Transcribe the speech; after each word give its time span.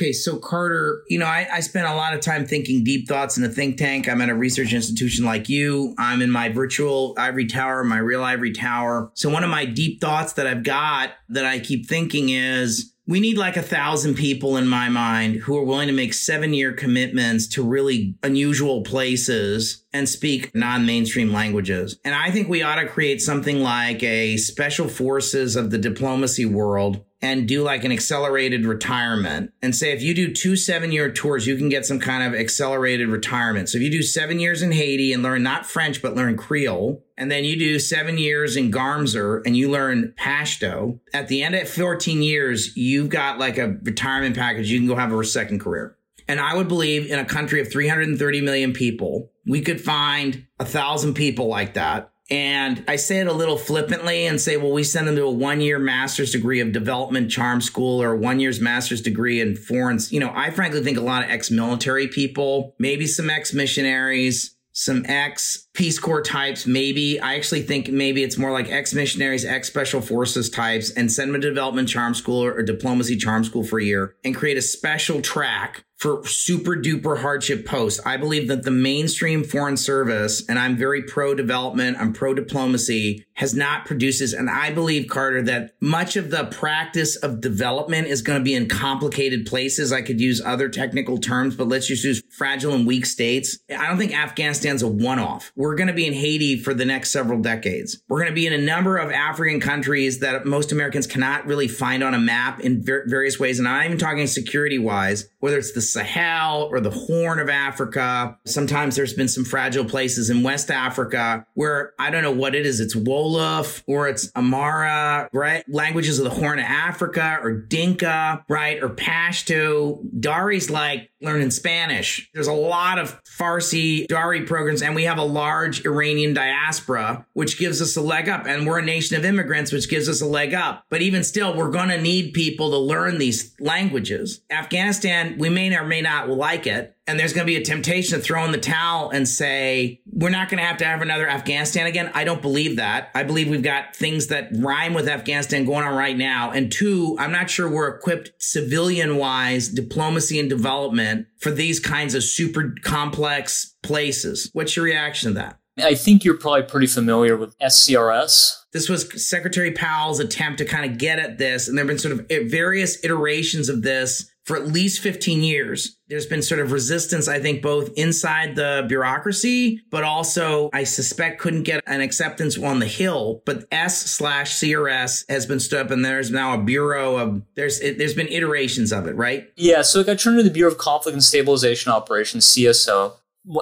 Okay, 0.00 0.14
so 0.14 0.38
Carter, 0.38 1.02
you 1.10 1.18
know, 1.18 1.26
I, 1.26 1.46
I 1.52 1.60
spent 1.60 1.86
a 1.86 1.94
lot 1.94 2.14
of 2.14 2.20
time 2.20 2.46
thinking 2.46 2.82
deep 2.82 3.06
thoughts 3.06 3.36
in 3.36 3.44
a 3.44 3.50
think 3.50 3.76
tank. 3.76 4.08
I'm 4.08 4.22
at 4.22 4.30
a 4.30 4.34
research 4.34 4.72
institution 4.72 5.26
like 5.26 5.50
you. 5.50 5.94
I'm 5.98 6.22
in 6.22 6.30
my 6.30 6.48
virtual 6.48 7.14
ivory 7.18 7.44
tower, 7.44 7.84
my 7.84 7.98
real 7.98 8.24
ivory 8.24 8.54
tower. 8.54 9.12
So 9.12 9.28
one 9.28 9.44
of 9.44 9.50
my 9.50 9.66
deep 9.66 10.00
thoughts 10.00 10.32
that 10.34 10.46
I've 10.46 10.62
got 10.62 11.10
that 11.28 11.44
I 11.44 11.58
keep 11.58 11.86
thinking 11.86 12.30
is 12.30 12.94
we 13.06 13.20
need 13.20 13.36
like 13.36 13.58
a 13.58 13.62
thousand 13.62 14.14
people 14.14 14.56
in 14.56 14.66
my 14.66 14.88
mind 14.88 15.34
who 15.34 15.58
are 15.58 15.64
willing 15.64 15.88
to 15.88 15.92
make 15.92 16.14
seven 16.14 16.54
year 16.54 16.72
commitments 16.72 17.46
to 17.48 17.62
really 17.62 18.16
unusual 18.22 18.82
places 18.82 19.84
and 19.92 20.08
speak 20.08 20.54
non 20.54 20.86
mainstream 20.86 21.30
languages. 21.30 21.98
And 22.06 22.14
I 22.14 22.30
think 22.30 22.48
we 22.48 22.62
ought 22.62 22.76
to 22.76 22.88
create 22.88 23.20
something 23.20 23.60
like 23.60 24.02
a 24.02 24.38
special 24.38 24.88
forces 24.88 25.56
of 25.56 25.70
the 25.70 25.78
diplomacy 25.78 26.46
world 26.46 27.04
and 27.22 27.46
do 27.46 27.62
like 27.62 27.84
an 27.84 27.92
accelerated 27.92 28.64
retirement 28.64 29.52
and 29.60 29.76
say 29.76 29.92
if 29.92 30.02
you 30.02 30.14
do 30.14 30.32
two 30.32 30.56
seven 30.56 30.90
year 30.90 31.10
tours, 31.10 31.46
you 31.46 31.56
can 31.56 31.68
get 31.68 31.84
some 31.84 32.00
kind 32.00 32.22
of 32.22 32.38
accelerated 32.38 33.08
retirement. 33.08 33.68
So 33.68 33.76
if 33.76 33.82
you 33.82 33.90
do 33.90 34.02
seven 34.02 34.40
years 34.40 34.62
in 34.62 34.72
Haiti 34.72 35.12
and 35.12 35.22
learn 35.22 35.42
not 35.42 35.66
French, 35.66 36.00
but 36.00 36.14
learn 36.14 36.36
Creole, 36.36 37.04
and 37.16 37.30
then 37.30 37.44
you 37.44 37.58
do 37.58 37.78
seven 37.78 38.16
years 38.16 38.56
in 38.56 38.72
Garmser 38.72 39.42
and 39.44 39.56
you 39.56 39.70
learn 39.70 40.14
Pashto, 40.18 40.98
at 41.12 41.28
the 41.28 41.42
end 41.42 41.54
of 41.54 41.68
14 41.68 42.22
years, 42.22 42.76
you've 42.76 43.10
got 43.10 43.38
like 43.38 43.58
a 43.58 43.78
retirement 43.82 44.36
package. 44.36 44.70
You 44.70 44.78
can 44.78 44.88
go 44.88 44.96
have 44.96 45.12
a 45.12 45.24
second 45.24 45.60
career. 45.60 45.96
And 46.26 46.40
I 46.40 46.54
would 46.54 46.68
believe 46.68 47.10
in 47.10 47.18
a 47.18 47.24
country 47.24 47.60
of 47.60 47.70
330 47.70 48.40
million 48.40 48.72
people, 48.72 49.30
we 49.46 49.60
could 49.60 49.80
find 49.80 50.46
a 50.60 50.64
thousand 50.64 51.14
people 51.14 51.48
like 51.48 51.74
that 51.74 52.12
and 52.30 52.84
I 52.86 52.96
say 52.96 53.18
it 53.18 53.26
a 53.26 53.32
little 53.32 53.58
flippantly 53.58 54.26
and 54.26 54.40
say, 54.40 54.56
well, 54.56 54.70
we 54.70 54.84
send 54.84 55.08
them 55.08 55.16
to 55.16 55.24
a 55.24 55.30
one 55.30 55.60
year 55.60 55.78
master's 55.78 56.30
degree 56.30 56.60
of 56.60 56.70
development 56.70 57.30
charm 57.30 57.60
school 57.60 58.00
or 58.00 58.14
one 58.14 58.38
year's 58.38 58.60
master's 58.60 59.02
degree 59.02 59.40
in 59.40 59.56
foreign. 59.56 59.98
You 60.10 60.20
know, 60.20 60.32
I 60.34 60.50
frankly 60.50 60.82
think 60.82 60.96
a 60.96 61.02
lot 61.02 61.24
of 61.24 61.30
ex 61.30 61.50
military 61.50 62.06
people, 62.06 62.76
maybe 62.78 63.06
some 63.06 63.28
ex 63.28 63.52
missionaries, 63.52 64.54
some 64.72 65.04
ex 65.08 65.66
Peace 65.74 65.98
Corps 65.98 66.22
types, 66.22 66.66
maybe. 66.66 67.18
I 67.18 67.34
actually 67.34 67.62
think 67.62 67.88
maybe 67.88 68.22
it's 68.22 68.38
more 68.38 68.52
like 68.52 68.70
ex 68.70 68.94
missionaries, 68.94 69.44
ex 69.44 69.66
special 69.66 70.00
forces 70.00 70.48
types, 70.48 70.90
and 70.92 71.10
send 71.10 71.34
them 71.34 71.40
to 71.40 71.48
development 71.48 71.88
charm 71.88 72.14
school 72.14 72.44
or, 72.44 72.52
or 72.52 72.62
diplomacy 72.62 73.16
charm 73.16 73.42
school 73.42 73.64
for 73.64 73.80
a 73.80 73.84
year 73.84 74.14
and 74.24 74.36
create 74.36 74.56
a 74.56 74.62
special 74.62 75.20
track 75.20 75.84
for 76.00 76.26
super 76.26 76.74
duper 76.74 77.20
hardship 77.20 77.66
posts. 77.66 78.00
I 78.06 78.16
believe 78.16 78.48
that 78.48 78.62
the 78.62 78.70
mainstream 78.70 79.44
foreign 79.44 79.76
service, 79.76 80.42
and 80.48 80.58
I'm 80.58 80.74
very 80.74 81.02
pro 81.02 81.34
development, 81.34 81.98
I'm 82.00 82.14
pro 82.14 82.32
diplomacy, 82.32 83.26
has 83.34 83.54
not 83.54 83.84
produces. 83.84 84.32
And 84.32 84.48
I 84.48 84.70
believe, 84.70 85.08
Carter, 85.08 85.42
that 85.42 85.74
much 85.80 86.16
of 86.16 86.30
the 86.30 86.44
practice 86.46 87.16
of 87.16 87.40
development 87.42 88.08
is 88.08 88.22
going 88.22 88.38
to 88.38 88.44
be 88.44 88.54
in 88.54 88.66
complicated 88.66 89.46
places. 89.46 89.92
I 89.92 90.00
could 90.00 90.20
use 90.20 90.42
other 90.42 90.70
technical 90.70 91.18
terms, 91.18 91.54
but 91.54 91.68
let's 91.68 91.86
just 91.86 92.02
use 92.02 92.22
fragile 92.30 92.72
and 92.72 92.86
weak 92.86 93.04
states. 93.04 93.58
I 93.70 93.86
don't 93.86 93.98
think 93.98 94.14
Afghanistan's 94.14 94.82
a 94.82 94.88
one 94.88 95.18
off. 95.18 95.52
We're 95.54 95.74
going 95.74 95.88
to 95.88 95.94
be 95.94 96.06
in 96.06 96.14
Haiti 96.14 96.58
for 96.58 96.72
the 96.72 96.86
next 96.86 97.12
several 97.12 97.40
decades. 97.40 98.02
We're 98.08 98.20
going 98.20 98.30
to 98.30 98.34
be 98.34 98.46
in 98.46 98.54
a 98.54 98.58
number 98.58 98.96
of 98.96 99.10
African 99.10 99.60
countries 99.60 100.20
that 100.20 100.46
most 100.46 100.72
Americans 100.72 101.06
cannot 101.06 101.46
really 101.46 101.68
find 101.68 102.02
on 102.02 102.14
a 102.14 102.18
map 102.18 102.60
in 102.60 102.82
ver- 102.82 103.04
various 103.06 103.38
ways. 103.38 103.58
And 103.58 103.68
I'm 103.68 103.98
talking 103.98 104.26
security 104.26 104.78
wise, 104.78 105.28
whether 105.40 105.58
it's 105.58 105.72
the 105.72 105.89
Sahel 105.92 106.68
or 106.70 106.80
the 106.80 106.90
Horn 106.90 107.38
of 107.38 107.48
Africa. 107.48 108.38
Sometimes 108.46 108.96
there's 108.96 109.14
been 109.14 109.28
some 109.28 109.44
fragile 109.44 109.84
places 109.84 110.30
in 110.30 110.42
West 110.42 110.70
Africa 110.70 111.46
where 111.54 111.92
I 111.98 112.10
don't 112.10 112.22
know 112.22 112.32
what 112.32 112.54
it 112.54 112.66
is. 112.66 112.80
It's 112.80 112.94
Wolof 112.94 113.82
or 113.86 114.08
it's 114.08 114.30
Amara, 114.36 115.28
right? 115.32 115.64
Languages 115.68 116.18
of 116.18 116.24
the 116.24 116.30
Horn 116.30 116.58
of 116.58 116.64
Africa 116.64 117.38
or 117.42 117.52
Dinka, 117.52 118.44
right? 118.48 118.82
Or 118.82 118.88
Pashto. 118.88 120.00
Dari's 120.18 120.70
like 120.70 121.10
learning 121.20 121.50
Spanish. 121.50 122.28
There's 122.32 122.46
a 122.46 122.52
lot 122.52 122.98
of 122.98 123.22
Farsi 123.24 124.06
Dari 124.06 124.42
programs 124.42 124.82
and 124.82 124.94
we 124.94 125.04
have 125.04 125.18
a 125.18 125.24
large 125.24 125.84
Iranian 125.84 126.34
diaspora, 126.34 127.26
which 127.34 127.58
gives 127.58 127.82
us 127.82 127.96
a 127.96 128.00
leg 128.00 128.28
up. 128.28 128.46
And 128.46 128.66
we're 128.66 128.78
a 128.78 128.84
nation 128.84 129.16
of 129.16 129.24
immigrants, 129.24 129.72
which 129.72 129.88
gives 129.88 130.08
us 130.08 130.20
a 130.20 130.26
leg 130.26 130.54
up. 130.54 130.84
But 130.88 131.02
even 131.02 131.24
still, 131.24 131.54
we're 131.54 131.70
going 131.70 131.88
to 131.88 132.00
need 132.00 132.32
people 132.32 132.70
to 132.70 132.78
learn 132.78 133.18
these 133.18 133.54
languages. 133.60 134.40
Afghanistan, 134.50 135.36
we 135.38 135.48
may 135.48 135.68
or 135.80 135.86
may 135.86 136.00
not 136.00 136.28
like 136.28 136.66
it. 136.66 136.96
And 137.06 137.18
there's 137.18 137.32
going 137.32 137.46
to 137.46 137.50
be 137.50 137.56
a 137.56 137.64
temptation 137.64 138.18
to 138.18 138.24
throw 138.24 138.44
in 138.44 138.52
the 138.52 138.58
towel 138.58 139.10
and 139.10 139.28
say, 139.28 140.00
we're 140.06 140.30
not 140.30 140.48
going 140.48 140.58
to 140.58 140.64
have 140.64 140.76
to 140.78 140.84
have 140.84 141.02
another 141.02 141.28
Afghanistan 141.28 141.86
again. 141.86 142.10
I 142.14 142.24
don't 142.24 142.42
believe 142.42 142.76
that. 142.76 143.10
I 143.14 143.24
believe 143.24 143.48
we've 143.48 143.62
got 143.62 143.96
things 143.96 144.28
that 144.28 144.50
rhyme 144.56 144.94
with 144.94 145.08
Afghanistan 145.08 145.64
going 145.64 145.84
on 145.84 145.96
right 145.96 146.16
now. 146.16 146.50
And 146.52 146.70
two, 146.70 147.16
I'm 147.18 147.32
not 147.32 147.50
sure 147.50 147.68
we're 147.68 147.88
equipped 147.88 148.30
civilian 148.38 149.16
wise, 149.16 149.68
diplomacy 149.68 150.38
and 150.38 150.48
development 150.48 151.26
for 151.38 151.50
these 151.50 151.80
kinds 151.80 152.14
of 152.14 152.22
super 152.22 152.74
complex 152.82 153.74
places. 153.82 154.50
What's 154.52 154.76
your 154.76 154.84
reaction 154.84 155.30
to 155.30 155.34
that? 155.34 155.56
I 155.78 155.94
think 155.94 156.24
you're 156.24 156.36
probably 156.36 156.62
pretty 156.62 156.86
familiar 156.86 157.36
with 157.36 157.58
SCRS. 157.58 158.56
This 158.72 158.88
was 158.88 159.26
Secretary 159.26 159.72
Powell's 159.72 160.20
attempt 160.20 160.58
to 160.58 160.64
kind 160.64 160.90
of 160.90 160.98
get 160.98 161.18
at 161.18 161.38
this. 161.38 161.68
And 161.68 161.76
there 161.76 161.84
have 161.84 161.88
been 161.88 161.98
sort 161.98 162.18
of 162.18 162.26
various 162.50 163.02
iterations 163.04 163.68
of 163.68 163.82
this 163.82 164.30
for 164.50 164.56
at 164.56 164.66
least 164.66 164.98
15 164.98 165.44
years. 165.44 165.96
There's 166.08 166.26
been 166.26 166.42
sort 166.42 166.60
of 166.60 166.72
resistance, 166.72 167.28
I 167.28 167.38
think, 167.38 167.62
both 167.62 167.96
inside 167.96 168.56
the 168.56 168.84
bureaucracy, 168.88 169.80
but 169.92 170.02
also 170.02 170.70
I 170.72 170.82
suspect 170.82 171.40
couldn't 171.40 171.62
get 171.62 171.84
an 171.86 172.00
acceptance 172.00 172.58
on 172.58 172.80
the 172.80 172.86
Hill. 172.86 173.42
But 173.46 173.66
S 173.70 174.10
slash 174.10 174.56
CRS 174.56 175.24
has 175.28 175.46
been 175.46 175.60
stood 175.60 175.86
up 175.86 175.92
and 175.92 176.04
there's 176.04 176.32
now 176.32 176.54
a 176.54 176.58
bureau 176.58 177.14
of, 177.16 177.42
there's, 177.54 177.78
it, 177.78 177.96
there's 177.96 178.14
been 178.14 178.26
iterations 178.26 178.90
of 178.90 179.06
it, 179.06 179.14
right? 179.14 179.48
Yeah. 179.54 179.82
So 179.82 180.00
I 180.00 180.02
got 180.02 180.18
turned 180.18 180.38
to 180.38 180.42
the 180.42 180.50
Bureau 180.50 180.72
of 180.72 180.78
Conflict 180.78 181.14
and 181.14 181.22
Stabilization 181.22 181.92
Operations, 181.92 182.44
CSO. 182.44 183.12